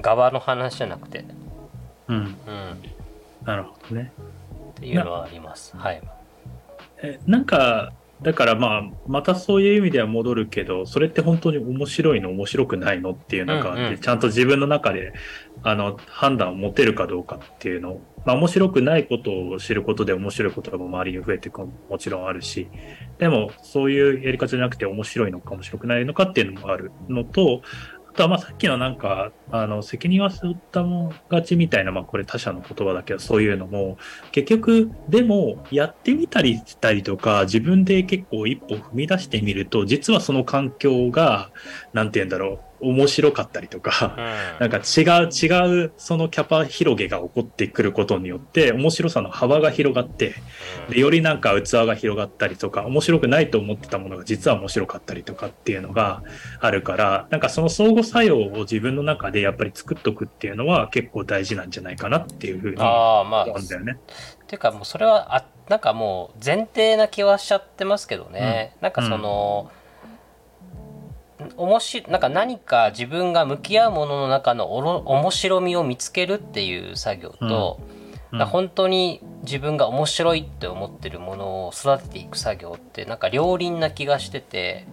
[0.00, 1.24] 側の話じゃなくて。
[2.08, 2.16] うん。
[2.16, 2.36] うん。
[3.44, 4.12] なるほどね。
[4.70, 5.76] っていうのはあります。
[5.76, 6.02] はい。
[7.02, 7.92] えなんか、
[8.22, 13.98] だからまあ、またそういう意味では戻るけど、それって本当に面白いの面白くないのっていうのがあって、うんうん。
[13.98, 15.12] ちゃんと自分の中で、
[15.62, 18.00] あの、判断を持てるかどうかっていうの。
[18.24, 22.68] まあ面白くないことを知ることで面白いことが周りに増えていくのももちろんあるし、
[23.18, 27.62] でもそういうやり方じゃなくて面白いのか面白くないのかっていうのもあるのと、
[28.12, 33.96] あとはまあさっきのなんか、あの、責任は背負ったもがちみたいな、まあこれ他者の言葉だけど、そういうのも、
[34.32, 41.50] 結局、でも、やってみたりしたりとか、自分で結構一歩踏み出してみると、実はその環境が、
[41.94, 44.16] なんて言うんだろう、面白かったりとか、
[44.58, 50.34] なんか違う、違う、そのキャパ広げが起こってくることによって、面白さの幅が広がって、
[50.90, 56.22] でよりなんか器が広がったりとか、面白くないと思ってたものが実は面白かったりとかっていうのが
[56.60, 63.98] あるから、なんかその相互作用を自分の中でやっぱり作っとくっていうのは結構大事なんじゃないかなっていうふうに思うんだよね。
[64.42, 69.70] っていうかもうそれはあなんかもう前提な気はしちゃってますけどね、なんかその、お
[71.56, 84.86] もしなんか何か自分が向き合うものの中のおろ面白みを見つけるっていう作業と、うんなんか本当に自分が面白いって思ってるものを育てていく作業ってなんか両輪な気がしてて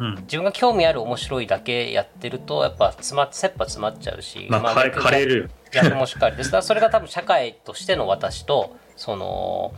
[0.00, 0.14] うん。
[0.22, 5.48] 自分が興味ある面白いだけやってるとやっぱ詰ま切羽詰まっちゃうし、まあ、かれ逆枯れるよ。
[5.70, 9.72] 逆もしっかりですだからそれが多分社会としての私とその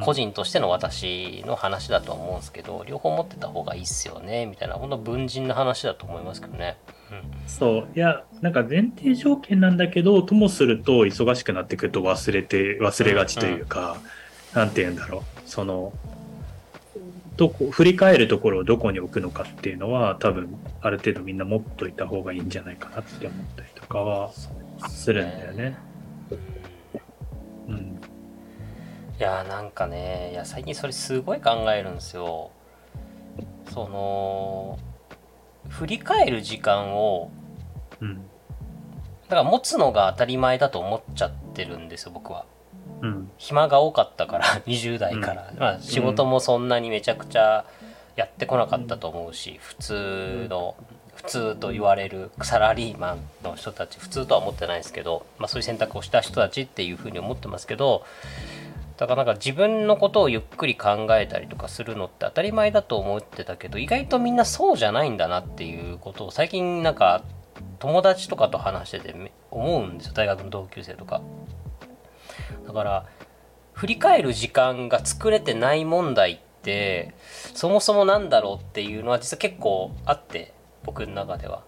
[0.00, 6.76] 個人としての私の話だとは思うんですけど両方持ってた方がいいっすよねみたいな本当文人の話だと思いますけどね。
[7.46, 7.88] そう。
[7.96, 13.96] いや、なんか前提条件なんだけど、ともすると忙しくなってくると忘れて、忘れがちというか、
[14.54, 15.22] なんて言うんだろう。
[15.46, 15.94] その、
[17.38, 23.88] どこ、振り返るところをどこに置くのかっていうのは、多分、ある程度みんな持っといた方がいいんじゃないかなって思ったりとか。
[23.88, 24.30] かは
[24.88, 25.76] するんだよね。
[27.68, 27.97] うん。
[29.18, 32.50] いやーなんかねいや最近それすごい考えるんですよ
[33.72, 34.78] その
[35.68, 37.30] 振り返る時間を
[38.00, 38.16] うん。
[39.28, 42.46] だから持つのが当たり前だと思っちゃってるんですよ僕は
[43.02, 43.30] うん。
[43.38, 47.64] 暇が多かったから 20代から、まあ仕事もそんなにめちゃくちゃ
[48.16, 50.74] やってこなかったと思うし普通の
[51.14, 58.04] 普通と言われるサラリーマンの人たち普通とは思ってないですけど、まあ、そういう選択をした人たちっていうふうに思ってますけど
[58.98, 67.22] だからなんか自分のことをゆっくり考えたりとかするのって当たり前だと思ってたけど意外とみんなそうじゃないんだなっていうことを最近なんか
[67.78, 71.22] 友達とかと話してて思うんですよ大学の同級生とか。
[72.66, 73.06] だから
[73.72, 77.14] 振り返る時間が作れてない問題って
[77.54, 80.52] そもそもなんだろうっていうのは実は結構あって
[80.84, 81.62] 僕の中では。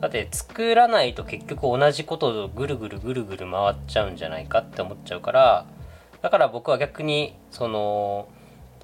[0.00, 5.66] だって作らないと結局同じことをぐるぐるぐるぐる回っちゃうんじゃないかって思っちゃうから
[6.26, 8.26] だから僕は逆にその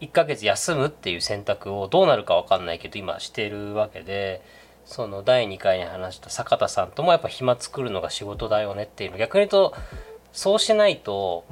[0.01, 4.43] 1ヶ月休むっていう選択をどうなるか分かんないけど今してるわけで
[4.85, 9.75] その第2回に話した坂田さんともやっぱ暇作るのが仕事だよねっていうの逆に言うと
[10.33, 11.45] そうしないと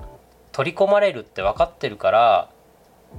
[0.53, 2.51] 取り込まれるって分かってるから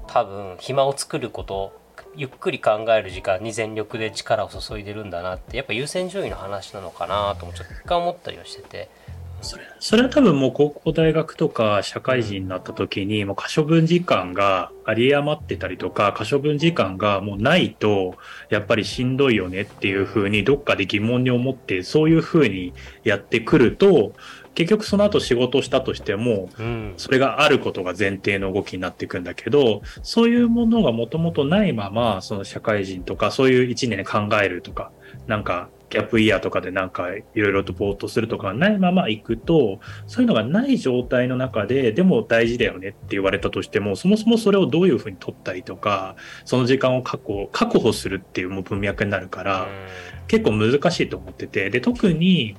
[0.08, 1.78] 多分暇を作ること
[2.16, 9.01] ゆっくり考える時間に全力で力を注いでるんだなってやっぱ優先順位の話なのかなともちょっと一回思ったりはしてて。
[9.42, 18.16] それそれは多分もう高校大学とか社会人になった時にもう可処分時間が有り余ってたりとか可処分時間がもうないと
[18.50, 22.74] やっぱりしんどいよねっていうふうにどっかで疑問に思ってそういうふうに
[23.04, 24.14] やってくると
[24.54, 26.94] 結局その後仕事をしたとしてもうん。
[26.98, 34.92] それがあることが前提の動きになっていくんだけど、そういうものがもともとないまま、その社会人とか、そういう一年考えるとか、
[35.28, 46.16] なんか、ギャップイヤーとかでなんかいろいろとぼーっとするとかがないまま行くと、そういうのがない状態の中で、でも大事だよねって言われたとしても、そもそもそれをどういうふうに取ったりとか、
[46.46, 49.68] その時間を確保、確保するっていうもう文脈になるから、
[50.30, 52.56] 結構難しいと思ってて、で、特に、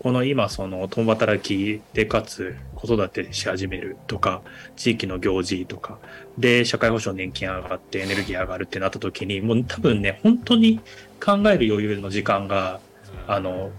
[0.00, 4.42] この今、その、共働きで、かつ、子育てし始めるとか、
[4.76, 5.98] 地域の行事とか、
[6.38, 10.78] で、社会保障年金上がって、エネルギー上がるってなった時に、もう多分ね、本当に
[11.20, 12.80] 考える余裕の時間が、
[13.26, 13.70] あの、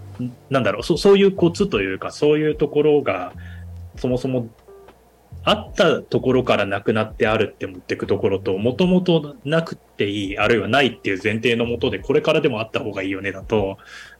[0.50, 3.32] なんだろう、そそういうコツというか、そういうところが、
[3.96, 4.48] そもそも、
[5.42, 13.78] あったところからなくなってあるって持っていくところと、もともとなくていい、あるいはないっていう前提のもとで、これからでもあった方がいいよねだと、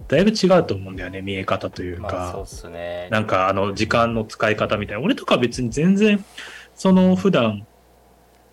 [0.09, 2.03] だいぶ違うと思うんだよね、見え方というか。
[2.03, 5.03] まあそうっすねなんかあの時間の使い方みたいな。
[5.03, 6.25] 俺とか別に全然、
[6.75, 7.67] その普段、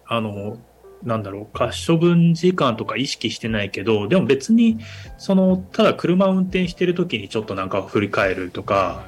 [0.05, 0.57] あの、
[1.03, 4.79] なんだろう、可処分時間とか意識してないけど、でも別に、
[5.17, 9.05] その、ただ車を運転してる時にちょっとなんか振り返るとか、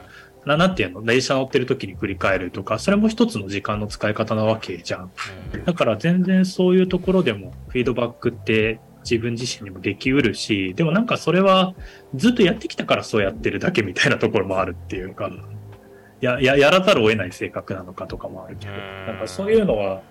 [0.49, 5.11] ななんていうの、電車乗ってる時に振り返るとか、それも一つの時間の使い方なわけじゃん。
[5.53, 5.63] うん。
[5.63, 11.75] だから全然そういうところでもフィードバックって自分自身にもできうるし、でもなんかそれは
[12.15, 15.29] ずっとやってきたからそうやってるだけみたいなところもあるっていうか、
[16.19, 19.05] や、や、やらざるを得ない性格なのかとかもあるけど、うん。
[19.05, 20.01] なんかそういうのは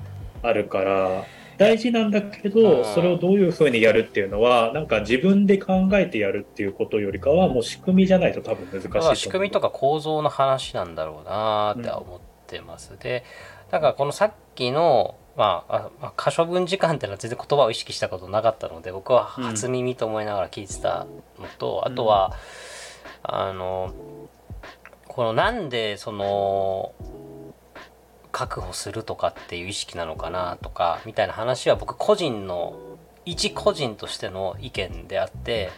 [0.44, 1.24] あるから、
[1.58, 2.54] 大事なんだけうん。
[2.54, 13.24] ど、それをどういうふうにやるっていうのは、なんか自分で考えてやるっていうことよりかは、もう仕組みじゃないと多分難しいと仕組みとか構造の話なんだろうなーって思ってます、で
[13.70, 21.06] なんかこのさっきのまあ、あまあ可処分時間っていうのは全然言葉を意識したことなかったので僕は初耳と思いながら聞いてた
[21.38, 22.32] のと、あとは、
[23.22, 23.92] あの
[25.06, 26.92] このなんでその
[28.38, 32.78] 確保するとかっていう意識なのかなとかみたいな話は僕個人の
[33.24, 35.70] 一個人としての意見であって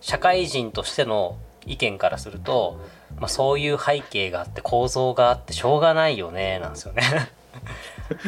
[0.00, 1.36] 社会人としての
[1.66, 2.80] 意見からすると、
[3.18, 7.02] まあ、そういう背景があって構造があってしょうがないよねなんですよね。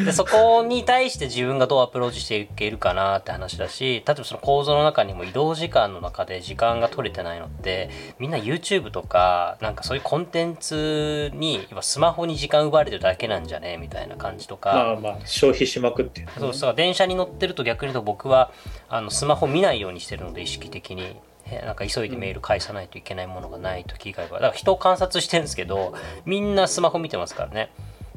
[0.05, 13.77] でそこに対して自分がどうアプローチしていけるかなって話だし例えばその構造の中にも移動時間の中で時間が取れてないのってみんな YouTube とかなんかそういうコンテンツに今スマホに時間奪われてるだけなんじゃね？
[13.77, 14.73] みたいな感じとか。
[14.73, 16.75] まあまあ、消費しまくってる、そうそう。
[16.75, 18.53] 電車に乗ってると逆に言うと僕は
[18.89, 21.17] あのスマホ見ないようにしてるので意識的に。
[21.45, 24.35] へなんか急いでメール返さないといけないものがない時以外は。
[24.35, 25.93] だから人を観察してるんですけど
[26.25, 27.73] みんなスマホ見てますからね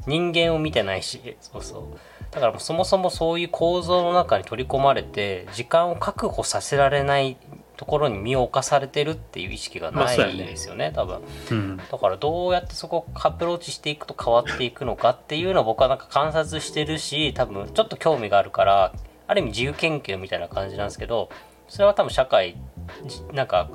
[0.06, 1.36] 人間を見てないし。
[1.40, 1.82] そうそう。
[2.30, 7.36] だからそもそもそういう構造の中に取り込まれて時間を確保させられない
[7.76, 10.44] ところに身を置かされてるっていう意識がないまあそうやね。
[10.44, 11.20] ですよね多分。
[11.50, 11.76] うん。
[11.76, 18.92] だからどうやってそこをアプローチしていくと変わっていくのかっていうのを僕はなんか観察してるし多分ちょっと興味があるから
[19.26, 21.30] ある意味自由研究みたいな感じなんですけど
[21.68, 22.56] それは多分社会
[23.04, 23.68] じなんか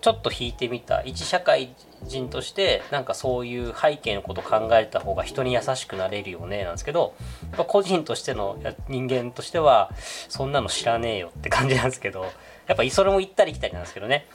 [0.00, 1.02] ちょっと引いてみた。
[1.02, 1.74] 一社会
[2.06, 9.90] 人としてなんかそういう背景のこと考えた方が人に優しくなれるよねなんですけどやっぱ個人としての人間としては
[10.28, 12.26] そんなの知らねえよって感じなんですけど
[12.66, 14.26] やっぱそれも行ったり来たりなんですけどね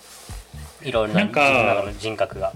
[0.82, 2.54] いろんか自分の中の人格が。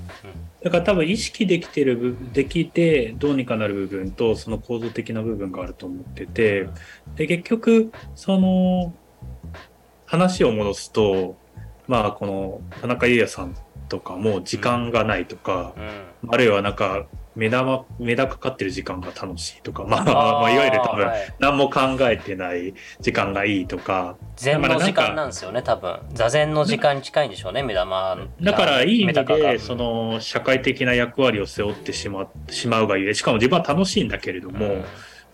[0.63, 6.69] だから多分意識できてる部できてどうにかなる部分とその構造的な部分があると思ってて
[7.17, 8.93] で結局その
[10.05, 11.35] 話を戻すと
[11.87, 13.57] まあこの田中裕也さん
[13.93, 15.83] とかも時間がないとか、うん。
[15.83, 21.35] うんあるいはなんか目玉目玉かかってる時間が楽しいとかまあまあいわゆる多分はい。
[21.37, 24.15] 何も考えてない時間がいいとか。
[24.37, 25.99] 禅の時間なんですよね多分。
[26.13, 34.85] 座禅の時間に近いんでしょうね目玉だからいい意味でその社会的な役割を背負ってしましまうがゆえしかも自分は楽しいんだけれども、うん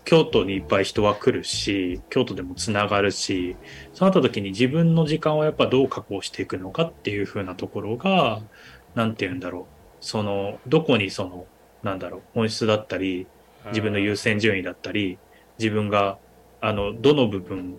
[0.04, 3.56] 京都にいっぱい人は来るし京都でもつながるし
[3.92, 8.40] そうなった時に自分の時間をやっぱどう確保していくのかっていう風なところが
[8.94, 9.64] なんて言うんだろう。
[10.00, 11.46] そのどこにその
[11.82, 13.26] なんだろう本質だったり
[13.66, 15.18] 自分の優先順位だったり
[15.58, 16.18] 自分が
[16.60, 17.74] あのどの部分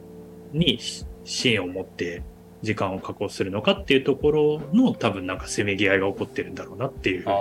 [0.54, 0.80] に
[1.24, 2.24] 支援を持って
[2.62, 7.36] 時間を確保するのかっていうところの多分なんかせめぎ合いが起こってるんだろうなっていうふうに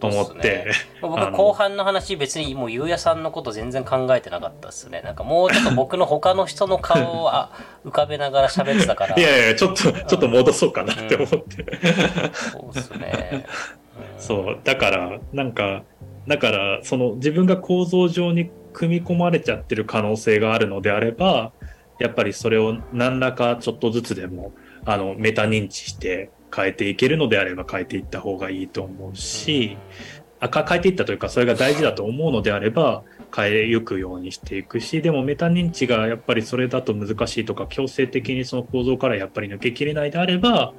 [0.00, 0.70] 思って。
[1.00, 5.00] 僕後半の話別にもうゆうやさんのこと全然考えてなかったっすね。
[5.02, 7.50] なんかもうちょっと僕の他の人の顔をあ
[7.84, 9.16] 浮かべながら喋ってたから。
[9.18, 11.64] いやいやちょっとちょっと戻そうかなって思って、
[12.32, 13.46] そうっすね、
[14.16, 14.20] うん。
[14.20, 15.84] そうだからなんか
[16.26, 21.52] だからその自分が構造上に組み込まれちゃってる可能性があるのであれば
[21.98, 24.52] やっぱりそれを何らかちょっとずつでも
[24.84, 29.76] あのメタ認知して変えていけるのであれば変えていった方がいいと思うし、
[30.40, 33.02] あか変えていったというかそれが大事だと思うのであれば
[33.34, 40.74] 変えゆくようにしていくしでもメタ認知がやっぱりそれだと難しいとか強制的にその構造からやっぱり抜けきれないであれば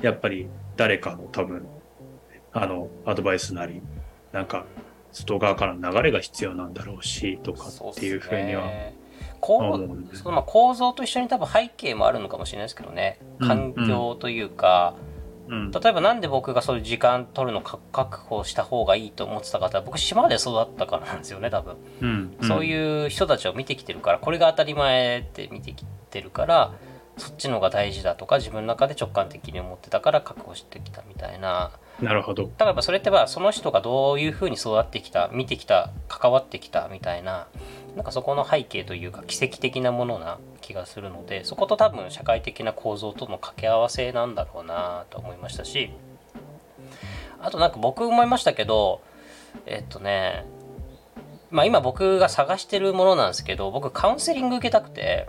[0.00, 1.66] やっぱり誰かの多分
[2.52, 3.82] あのアドバイスなり
[4.32, 4.64] なんか
[5.12, 8.70] 外側からの流れが必要なんだろうしとかっていうふうには
[9.40, 13.18] こ思うんでうそのまあ構造と一緒に多分背景もあるのかもしれないですけどね。
[13.40, 14.94] 環境というか、
[15.48, 15.70] うん。
[15.72, 22.36] 例えばなんで僕がそういう時間取るのか確保した方がいいと思ってた方は僕島で育ったからなんですよね多分、うん。
[22.42, 26.72] そういう人たちを見てきてるからこれが当たり前って見てきてるから
[27.16, 31.72] そっちの方が大事だとか自分の中で直感的に思ってたから確保してきたみたいな
[32.02, 32.44] なるほど。
[32.44, 37.48] だからやっぱそれってばその人がどういうふうに育ってきた見てきた関わってきたみたいな
[37.96, 45.90] なんかそこの背景というか奇跡的なものな気がするのでそこと多分社会的な構造との掛け合わせなんだろうなと思いましたし
[47.40, 49.02] あとなんか僕思いましたけど
[49.66, 50.46] えっとね
[51.50, 55.28] まあ今僕が探してるものなんですけど僕カウンセリング受けたくて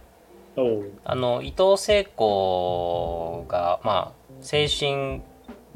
[1.06, 5.22] あの伊藤聖子がまあ精神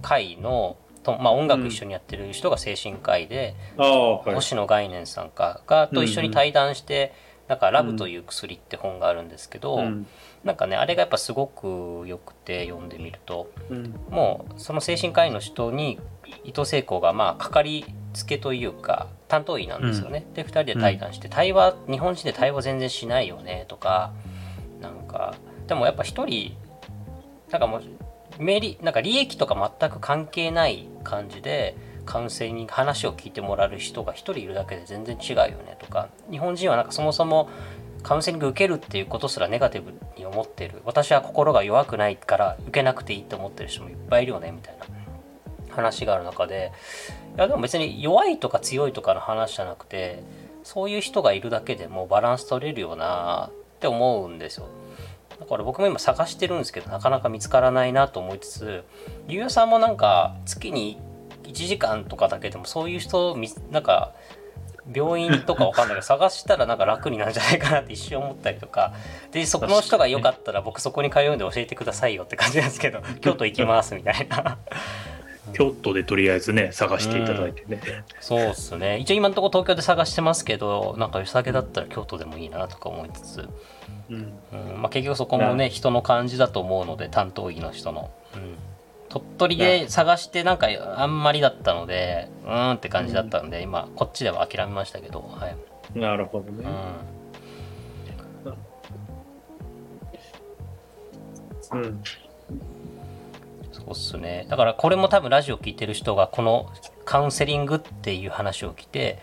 [0.01, 4.35] 科医のと、まあ、音楽一緒にやってる人が精神科医で、ああはい。
[4.35, 7.13] 星野概念さんかがと一緒に対談して
[7.47, 10.07] 「なんかラブという薬」って本があるんですけど、うん。
[10.43, 13.49] なんかねあれがやっぱすごくよくて読んでみると。
[13.69, 13.95] うん。
[14.09, 15.99] もうその精神科医の人に
[16.43, 20.25] 伊藤聖子がまあかかりつけというか担当医なんですよね。
[20.33, 24.11] で2人で対談して対話日本人で対話全然しないよねとか
[24.81, 25.35] なんか
[25.67, 26.55] でもやっぱ一人
[27.51, 27.83] なんかもう
[28.39, 31.75] メリなんか利益とか全く関係ない感じで
[32.05, 36.09] カウンセリング話を聞いてもらえる人が一人いるだけで全然違うよねとか。
[36.29, 37.49] 日本人はなんかそもそも
[38.03, 40.81] カウンセリング受けるっていうことすらネガティブに思ってる。
[40.85, 44.85] 私は心が弱くないから受けなくていいと思ってる人もいっぱいいるよねみたいな
[45.73, 46.71] 話がある中で。
[47.35, 50.23] いやでも別に弱いとか強いとかの話じゃなくて
[50.63, 54.67] そういう人がいるだけでもバランス取れるよなって思うんですよ。
[55.39, 58.83] だから僕も今探してるんですけどなかなか見つからないなと思いつつ
[59.27, 60.99] ゆうやさんもなんか月に
[61.43, 64.13] 1時間とかだけでもそういう人みなんか
[64.93, 68.93] 病院とかわかんないけど探したらなんか楽になるんじゃないかなって一瞬思ったりとか
[69.31, 74.59] でそこの人がよかったら僕そこに通うんで教えてくださいよって感じなんですけど京都行きますみたいな。
[75.53, 77.81] 京都でとりあえずね探していただいてね、
[78.19, 78.97] そうっすね。
[78.99, 83.49] 一応今のところ東京で探してますけどなんか良さげだったら京都でもいいなとか思いつつ、
[84.09, 84.15] うん。
[84.15, 84.81] うん。
[84.81, 88.55] まあ、結局そこもね人の感じだと思うので担当医の人の、うん、
[89.09, 90.67] 鳥取で探してなんか
[90.97, 95.47] あんまりだったのでうーんって感じだったんで、今こっちでは諦めましたけどは
[95.95, 96.65] い、なるほどね。
[101.71, 102.03] うん、うん
[103.85, 106.71] そうっすねだからこれも多分ラジオ聞いてる人がこの
[107.05, 109.19] カウンセリングっていう話を聞いて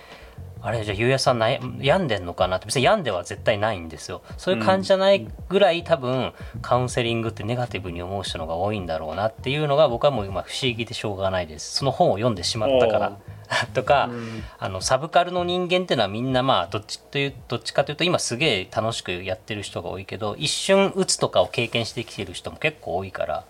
[0.64, 4.22] あれじゃあゆうやさん悩んでんのかなって別に病んでは絶対ないんですよ。
[4.38, 6.32] そういう感じじゃないぐらい多分
[6.62, 11.78] カウンセリングってネガティブに思う人の方が多いんだろうなっていうのが僕はもう今不思議でしょうがないです。
[11.78, 13.18] その本を読んでしまったから。
[13.74, 14.44] とか、うん。
[14.58, 23.44] あのサブカルの人間っていうのはみんなまあどっちというどっちかというと今すげえ楽しくやってる人が多いけど一瞬鬱とかを経験してきてる人も結構多いから、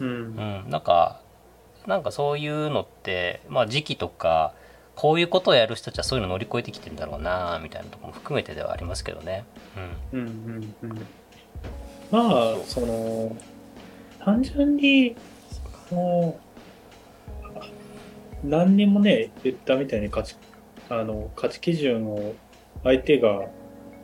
[0.00, 0.12] うんう
[0.66, 1.20] ん、なんか
[1.86, 4.54] なんかそういうのってまあ時期とか
[4.96, 9.44] こういうことをやる人たちはそういうの乗り越えてきてんだろうなみたいなところも含めてではありますけどね。
[10.12, 10.28] うんうん
[10.82, 11.06] うんうん
[12.10, 13.36] まあその
[14.18, 15.14] 単純に
[15.88, 16.40] その
[18.42, 20.36] 何にもね言ったみたいに価値
[20.88, 22.34] あの価値基準を
[22.82, 23.46] 相手が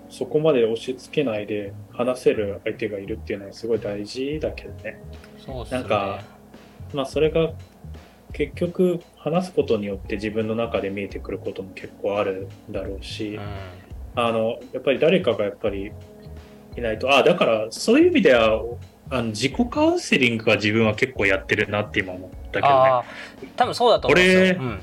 [0.09, 5.01] そこまで押し付けないで話せる相手がいるっていうのはすごい大事だけどね。
[5.47, 5.65] ね。
[5.71, 6.23] なんか
[6.93, 7.51] まあそれが
[8.33, 13.43] 結局話すことによって自分の中で見えてくることも結構あるんだろうし、うん。
[14.15, 15.93] あのやっぱり誰かがやっぱり
[16.77, 18.63] いないとあだからそういう意味では
[19.11, 22.69] あの自己カウンセリングが自分は結構やってるなって今思ったけどね。
[22.69, 23.05] ああ
[23.57, 24.63] 多分そうだと思うんですよ。
[24.63, 24.81] うん。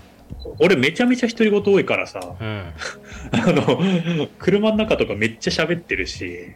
[0.59, 2.73] 俺めちゃめちゃ独り言多いからさうん、
[3.31, 6.49] あの車の中とかめっちゃ喋ってるし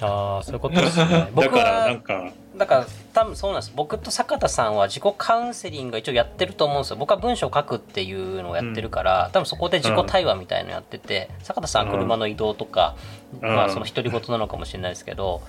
[0.00, 1.06] ああそういうことですね。
[1.10, 2.32] だ僕からなはんか。
[2.56, 3.72] だから多分そうなんです。
[3.74, 6.96] 僕と坂田さんは自己カウンセリングが一応やってると思うんですよ。
[6.96, 12.96] 僕は文章を書くっていうのをやってるから、多分そこで自己対話みたいのやってて、坂田さんは車の移動とか、
[13.40, 13.54] うん。
[13.54, 15.40] まあその独り言なのかもしれないですけど、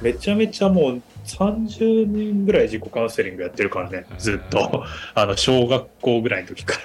[0.00, 4.84] めちゃめちゃもう30年ぐらい自己カウンセリングやってるからねずっと。
[5.14, 6.78] あの小学校ぐらいの時か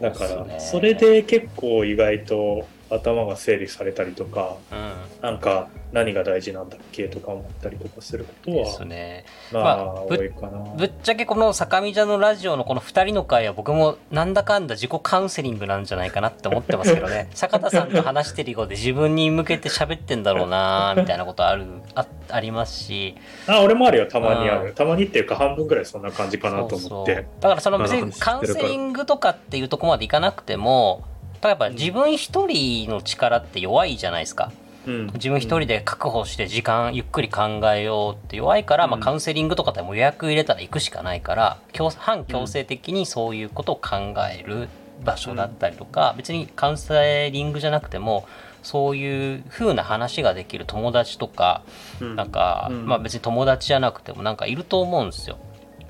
[0.00, 0.10] ら。
[0.10, 9.24] だからそれで結構意外と頭が整理されたりとかうなんか何が大事なんだっけとか思ったりとかすることん、ではすね。
[9.52, 10.74] まあまあぶ多いかな。
[10.76, 17.28] ぶっちゃけこの坂見座のラジオのこの2人の会は僕もなんだかんだ自己カウンセリングなんじゃないかなって思ってますけどね。
[17.34, 21.64] 坂田さんと話してるようで自分に向けて喋ってんだろうなみたいなことある
[21.94, 23.14] あありますし。
[23.46, 24.06] あ俺もあるよ。
[24.06, 27.26] たまにあうるたまにっていうか半分ぐらいそんな感じかなと思って。
[27.40, 31.04] だからその別にカウンセリングとかっていうとこまでいかなくても
[31.48, 34.52] やっぱ自分一人の力って弱いじゃないですか。
[34.86, 35.06] うん。
[35.14, 44.68] 自分一人で確保して時間ゆっくり考えようって弱いから、まあ、うんカウンセリングとかってもう予約入れたら行くしかないから強反強制的にそういうことを考える
[45.04, 48.26] 場所だったりとか、別にカウンセリングじゃなくても
[48.62, 51.62] そういう風な話ができる友達とか
[52.00, 52.16] うん。
[52.16, 52.86] なんか、うん。
[52.86, 55.38] まあ別に友達じゃなくてもなんかいると思うんですよ。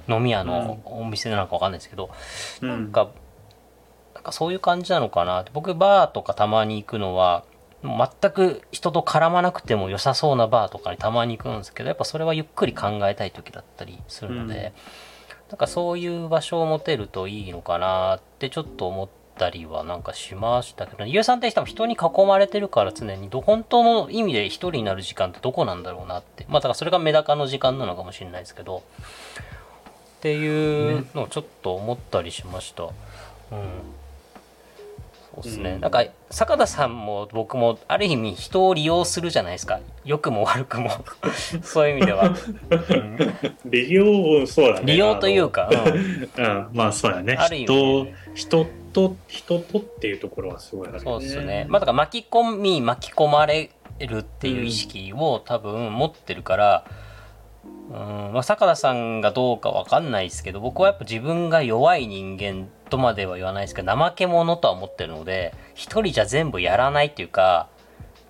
[0.09, 2.11] 飲み屋のお店なのかわかんないですけど、
[2.63, 2.69] うん。
[2.69, 3.09] なんか
[4.25, 5.51] かそういう感じなのかなって。
[5.55, 7.45] 僕バーとかたまに行くのは
[7.83, 14.73] 全く人と絡まなくても良さそうなバーとかにたまに行くんですけどやっぱそれはゆっくり考えたい時だったりするので、
[15.51, 26.47] なんかそういう場所を持てるといいのかなってちょっと思ったりはなんかしましたけど、ゆうさんって多分人に囲まれてるから常にど本当の意味で一人になる時間ってどこなんだろうなって。
[26.49, 28.83] まあだからそれがメダカの時間なのかもしれないですけど。
[30.19, 32.85] っていうのをちょっと思ったりしました。
[32.85, 32.91] うん
[35.37, 35.81] そうですね、うん。
[35.81, 39.81] なんか坂田さんも僕もある意味人を利用するじゃないですか。
[40.05, 40.91] 良くも悪くも。
[41.63, 42.35] そういう意味では、
[42.71, 43.19] うん。
[43.65, 44.93] 利用そうだね。
[44.93, 46.45] 利用というか、うん。
[46.45, 46.69] うん。
[46.73, 47.35] まあそうだね。
[47.39, 51.05] ある意味人ね人と人とっていうところはすごいあるよね。
[51.05, 51.67] そうですね。
[51.69, 56.85] まあだから巻き込み巻き込まれるっていう意識を多分持ってるから、
[57.91, 57.95] う
[58.31, 58.33] ん。
[58.33, 67.69] まあ、坂田さんがどうかわかんないですけど僕はやっぱ自分が弱い人間とまでは言わないですけど怠け者とは思ってるので一人じゃ全部やらないっていうか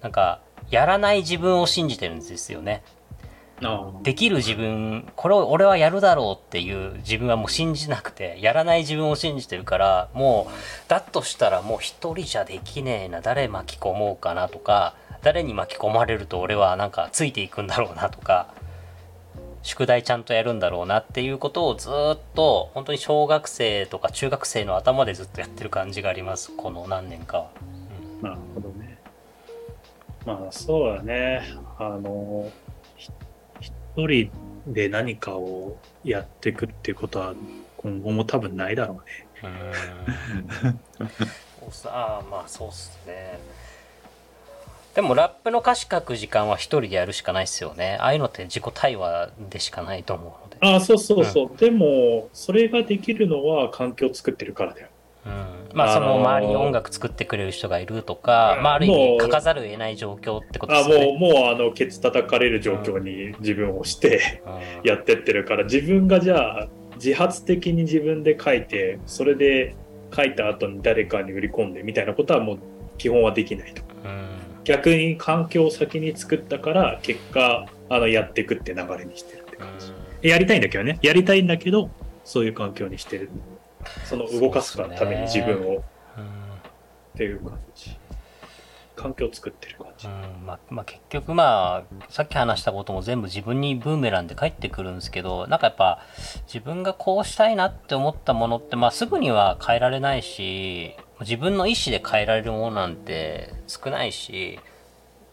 [0.01, 0.41] なんか
[0.71, 2.83] やらない自分を信じてるんですよね。
[3.63, 18.49] あできる自分これを俺はやるだろうっていう自分はもう信じなくてやらない自分を信じてるからもうだとしたらもう一人じゃできねえな誰巻き込もうかなとか誰に巻き込まれると俺はなんかついていくんだろうなとか
[19.65, 26.53] 宿題ちゃんとやるんだろうなっていうことをずっと本当に小学生とか中学生の頭でずっとやってる感じがあります。
[26.55, 27.51] この何年かは。
[28.21, 28.99] なるほどね。
[30.27, 31.43] まあそうだね。
[31.79, 32.53] あの
[32.97, 33.11] ひ
[33.61, 34.31] 一人
[34.67, 37.35] で何かをやっていくっていうことは
[37.79, 39.27] 今後も多分ないだろうね。
[39.43, 40.81] うーん。
[41.65, 43.39] そうっすああまあそうっすね
[44.95, 47.99] でもラップの歌詞書く時間は一人でやるしかないっすよね。
[48.01, 54.89] ああいうのって自己対話でしかないと思うので、ああそうそうそう、でもそれができるのは環境を作ってるからだよ。
[55.27, 55.33] うん、
[55.77, 64.89] まあその周りに音楽作ってくれる人がいるとか、まあある意味書かざるを得ない状況ってことであすよねもうもうあのケツ叩かれる状況に自分をしてうん。
[64.89, 69.75] やってってるから自分がじゃあ自発的に自分で書いてそれで
[70.15, 72.59] 書いた後に誰かに売り込んでみたいなことはもう
[72.99, 73.83] 基本はできないと。
[74.05, 79.93] うん逆に環境を先に作ったから結果あのやっていくって流れにしてるって感じ。
[80.29, 80.99] やりたいんだけどね。
[81.03, 81.91] やりたいんだけど、
[82.25, 83.31] そういう環境にしてる。
[84.07, 85.83] その動かすために自分をうんっ
[87.17, 87.97] ていう感じ。
[88.97, 90.07] 環境を作ってる感じ。
[90.07, 96.01] うんまあまあ、結局まあさっき話したことも全部自分にブーメランで返ってくるんですけどなんかやっぱ
[96.47, 104.59] 自分がこうしたいなって思ったものって、まあ、すぐには変えられないし自分の意思で変えられるものなんて少ないし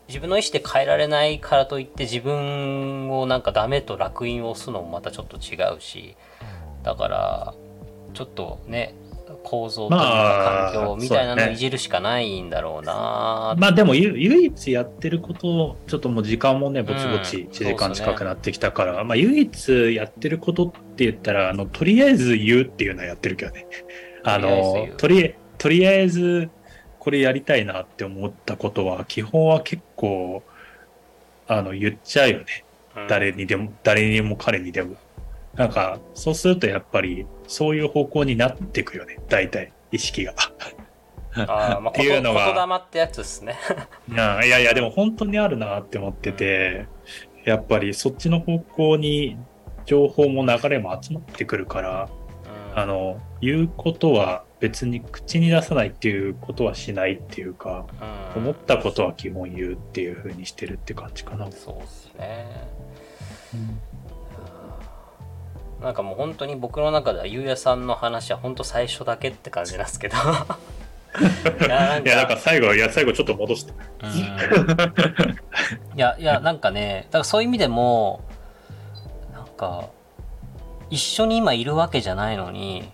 [0.07, 6.15] 自分の意思で変えられないからといって自分をなんかダメと烙印を押すのもまたちょっと違うし
[6.83, 7.53] だから
[8.13, 8.93] ちょっとね
[9.43, 23.65] 構造というまかあ環境みたいなのをいじるしかないんだろうなまあでもゆ唯一やってることをちょっともう時間もねぼちぼちうん1時間近くなってきたから、まあ唯一やってることって言ったらあのとりあえず言うっていうのはやってるけどね。
[24.23, 26.49] あのととりとりあえず
[26.97, 30.41] これやりたいなって思ったことは基本は結構
[31.47, 32.65] あの言っちゃうよね。
[33.07, 34.95] 誰にでも誰にも彼にでも。
[35.53, 39.19] なんかそうするとやっぱりそういう方向になっていくよね。
[39.29, 40.33] 大体意識が。
[41.35, 42.45] あー まあ、っていうのが。
[42.55, 43.55] 言霊ってやつですね。
[44.11, 46.87] い やいやいや、でも本当にあるなって思ってて、
[47.45, 49.37] やっぱりそっちの方向に
[49.85, 52.09] 情報も流れも集まってくるから、
[52.75, 57.85] あの、言うことは別に口に出さないっていうことはしないっていうか、
[58.35, 61.51] うん、思ったことは基本言うっていう風にしてるって感じかな。
[61.51, 62.45] そうですね。
[65.81, 70.17] なんかもう本当に僕の中ではゆうやさんの話は本当最初だけって感じなんですけど。
[71.11, 73.73] いやなんから最後、いや、最後ちょっと戻して。
[74.03, 75.41] うん
[75.95, 78.21] いやいやなんかねだからそういう意味でも
[79.33, 79.89] なんか
[80.91, 82.91] 一緒に今いるわけじゃないのに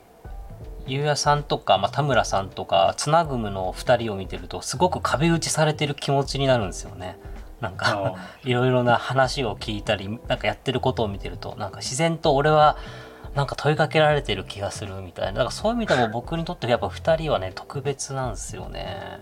[0.86, 7.18] ゆうやさんとか、まあ、田村さんとかつなぐむの2人を見てるとすごく壁打ちされてる気持ちになるんですよね。
[7.60, 12.78] なんか いろいろな話を聞いたりなんかやってることを見てるとなんか自然と俺は
[13.36, 19.20] なんか問いかけられてる気がするみたいなだからそういう意味でも僕にとってやっぱ2人はね特別なんですよね。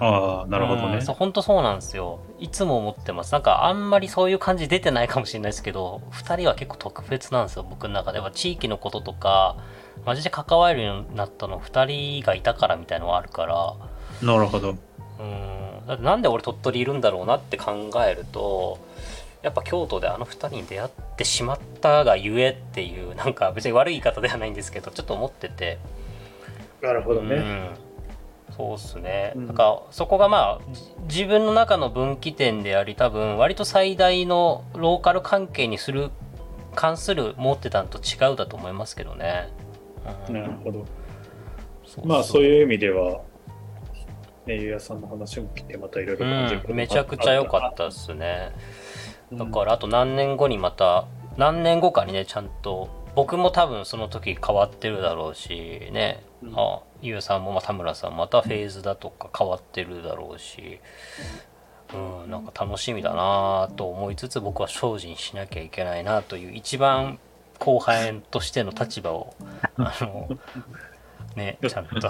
[0.00, 0.96] ああ、なるほどね。
[0.96, 1.02] うん。
[1.02, 2.20] そう本当そうなんですよ。
[2.38, 3.32] いつも思ってます。
[3.32, 8.18] なんかあんまりそういう感じ出てないかもしれないですけど2人は結構特別なんですよ僕の中で。
[8.18, 9.56] は地域のこととか
[10.04, 13.74] マジで関わるようになったの2人がいたからみたいのはあるから。
[14.22, 14.70] なるほど。
[14.70, 15.86] うん。
[15.86, 18.78] だってなんで俺鳥取いるんだろうなって考えると
[19.42, 25.78] やっぱ京都であの2人に出会ってしまったがゆえっていうなんか別に悪い言い方ではないんですけどちょっと思ってて。
[26.82, 27.36] なるほどね。
[27.36, 27.70] うん、
[28.60, 29.46] そうっすね、うん。
[29.46, 30.72] なんかそこがまあ
[31.08, 36.10] じ自分の中の分岐点であり多分割と最大のローカル関係にする
[36.74, 39.48] 関する持ってたのと違うだと思いますけどね、
[40.28, 40.34] うん。
[40.34, 40.84] なるほど。
[41.86, 43.22] そうまあそういう意味では、
[44.46, 48.52] ね、ゆうやさんの話も聞いてまたいろいろめちゃくちゃ良かったですね。
[49.32, 49.38] うん。
[49.38, 51.06] だからあと何年後にまた
[51.38, 60.80] 何年後かにねちゃんと僕も多分その時変わってるだろうしね、うんあゆうさんもまあ田村さんもまたフェーズだとか変わってるだろうし
[61.94, 67.18] うんなんか楽しみだなと思いつつ僕は精進しなきゃいけないなという一番
[67.58, 69.34] 後輩としての立場を
[69.76, 70.28] あの
[71.36, 72.00] ねちゃんと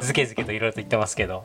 [0.00, 1.44] ずけずけといろいろと言ってますけど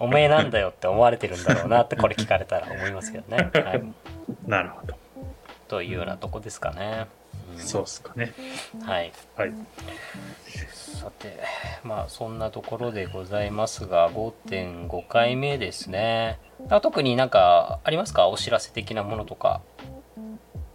[0.00, 3.50] おめえなんだよって思われてるんだろうなってこれ聞かれたら思いますけどね。
[3.52, 3.82] はい、
[4.46, 4.94] なるほど。
[5.68, 7.06] というようなとこですかね。
[7.58, 8.32] うんそうっすかね。
[8.82, 9.52] はい、はい。
[10.72, 11.38] さて
[11.84, 16.38] まあそんなところでございますが5.5回目ですね。
[16.70, 18.28] あ特になんかありますか？
[18.28, 19.60] お知らせ的なものとか。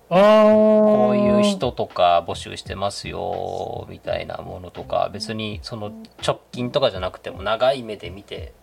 [0.09, 5.91] こういう人とか募集してますよみたいなものとか別にその
[6.23, 8.53] 直近とかじゃなくても長い目で見て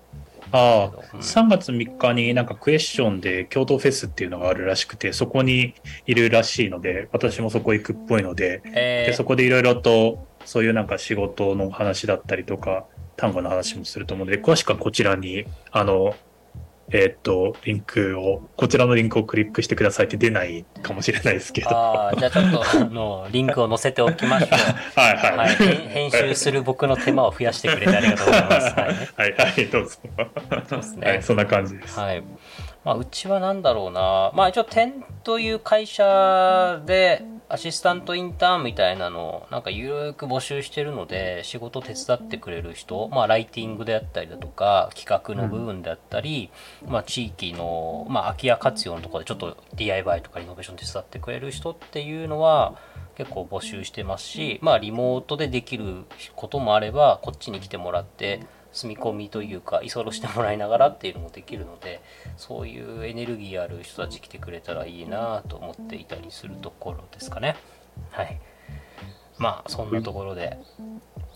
[0.53, 5.75] ああ、うん3月3日になんかクエスチョンで京都フェスっていうのがあるらしくて、そこに
[6.07, 9.11] いるらしいので、私もそこ行くっぽいので、えー。
[9.11, 12.87] でそこでいろいろとそういうなんか仕事の話だったりとか、
[13.17, 16.15] 単語の話もすると思うので、詳しくはこちらに、あの、
[16.93, 21.69] えーっと、リンクを、こちらのリンクをクリックしてくださいって出ないかもしれないですけど。
[21.69, 24.49] はあーじゃあちょっとあのリンクを載せておきましょう。
[24.99, 25.37] いはい。
[25.37, 28.75] はい、編編集する僕の手間を増やしてくれてありがとうございます。
[28.75, 28.87] はい、
[29.17, 29.99] はいはい、どうぞ。
[30.69, 31.99] そうですねはい、そんな感じです。
[31.99, 32.23] はい
[32.85, 37.23] まあ、うちは何だろうな、まあ、一応、点という会社で
[37.53, 46.51] アシスタントインターンみたいなのをなんかゆるく募集してるので仕事手伝ってくれる人、まあ、ライティングであったりだとか企画の部分であったり、
[46.87, 52.79] まあ、地域の、まあ、空き家活用のところでちょっと DIY とかリノベーション手伝ってくれる人っていうのは
[53.17, 56.05] 結構募集してますしまあリモートでできる
[56.37, 62.01] こともあればこっちに来てもらって住み込みというか居候してもらいながらっていうのもできるので
[62.37, 67.57] そういうエネルギーある人たち来てくれたらいいなと思っていたりするところですかね。
[68.11, 68.41] はい。
[69.39, 70.59] まあそんなところで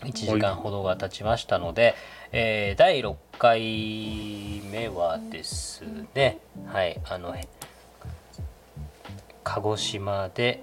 [0.03, 1.95] 1時間ほどが経ちましたので、
[2.33, 5.83] えー第6回目はです
[6.15, 7.35] ねはいあの
[9.43, 10.63] 鹿児島で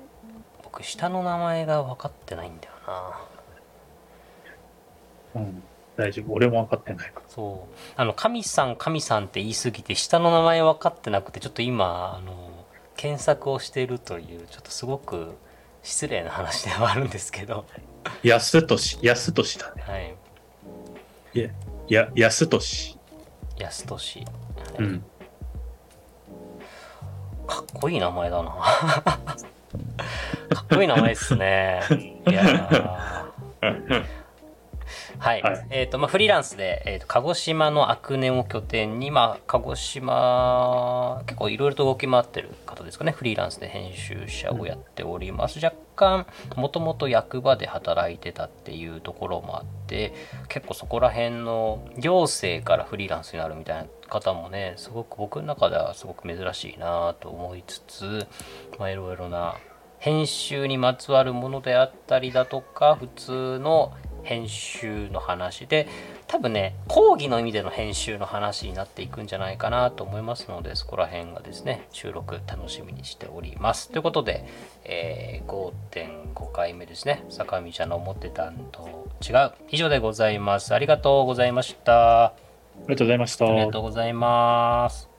[0.64, 2.74] 僕下の名前が分かってないんだよ
[5.34, 5.42] な。
[5.42, 5.64] うん。
[6.02, 6.34] 大丈夫。
[6.34, 7.22] 俺も分かってないから。
[7.28, 15.36] そうあの神さん神さんって言い過ぎて下の名前分かってなくてちょっと今あの検索をしているというちょっとすごく
[15.84, 17.66] 失礼な話ではあるんですけど
[18.24, 19.84] 安俊、安俊だね。
[19.84, 20.16] はい
[21.34, 21.50] いや、
[21.88, 23.00] や、安俊。
[23.58, 25.04] 安俊、はいうん。
[27.48, 29.30] かっこいい名前だな か
[30.64, 31.82] っこいい名前ですね
[32.28, 34.06] いやー
[35.22, 35.68] はい、はい。
[35.70, 43.12] えっ、とまあフリーランスで、えー、と鹿児島のアクネを拠点にまあ鹿児島結構いろいろと動き回ってる方ですかね。
[43.12, 50.12] フリーランスで編集者をやっております、若干もともと役場で働いてたっていうところもあって
[50.48, 58.28] 結構そこら辺の行政からフリーランスになるみたいな方もねすごく僕の中ではすごく珍しいなと思いつつ
[58.80, 59.56] まあいろいろな
[60.00, 63.94] 編集にまつわるものであったりだとか普通の
[64.24, 65.88] 編集の話で
[66.28, 73.90] 多分ね講義の意味での編集の話になっていくんじゃないかなと思いますのでそこら辺がですね収録楽しみにしております。
[73.90, 74.46] ということで、
[74.86, 77.26] えー5.5回目ですね。
[77.30, 79.52] 坂道ちゃんの思ってたんと違う。
[79.70, 80.74] 以上でございます。
[80.74, 82.26] ありがとうございました。
[82.26, 82.34] あ
[82.88, 83.46] りがとうございました。
[83.46, 85.11] ありがとうございます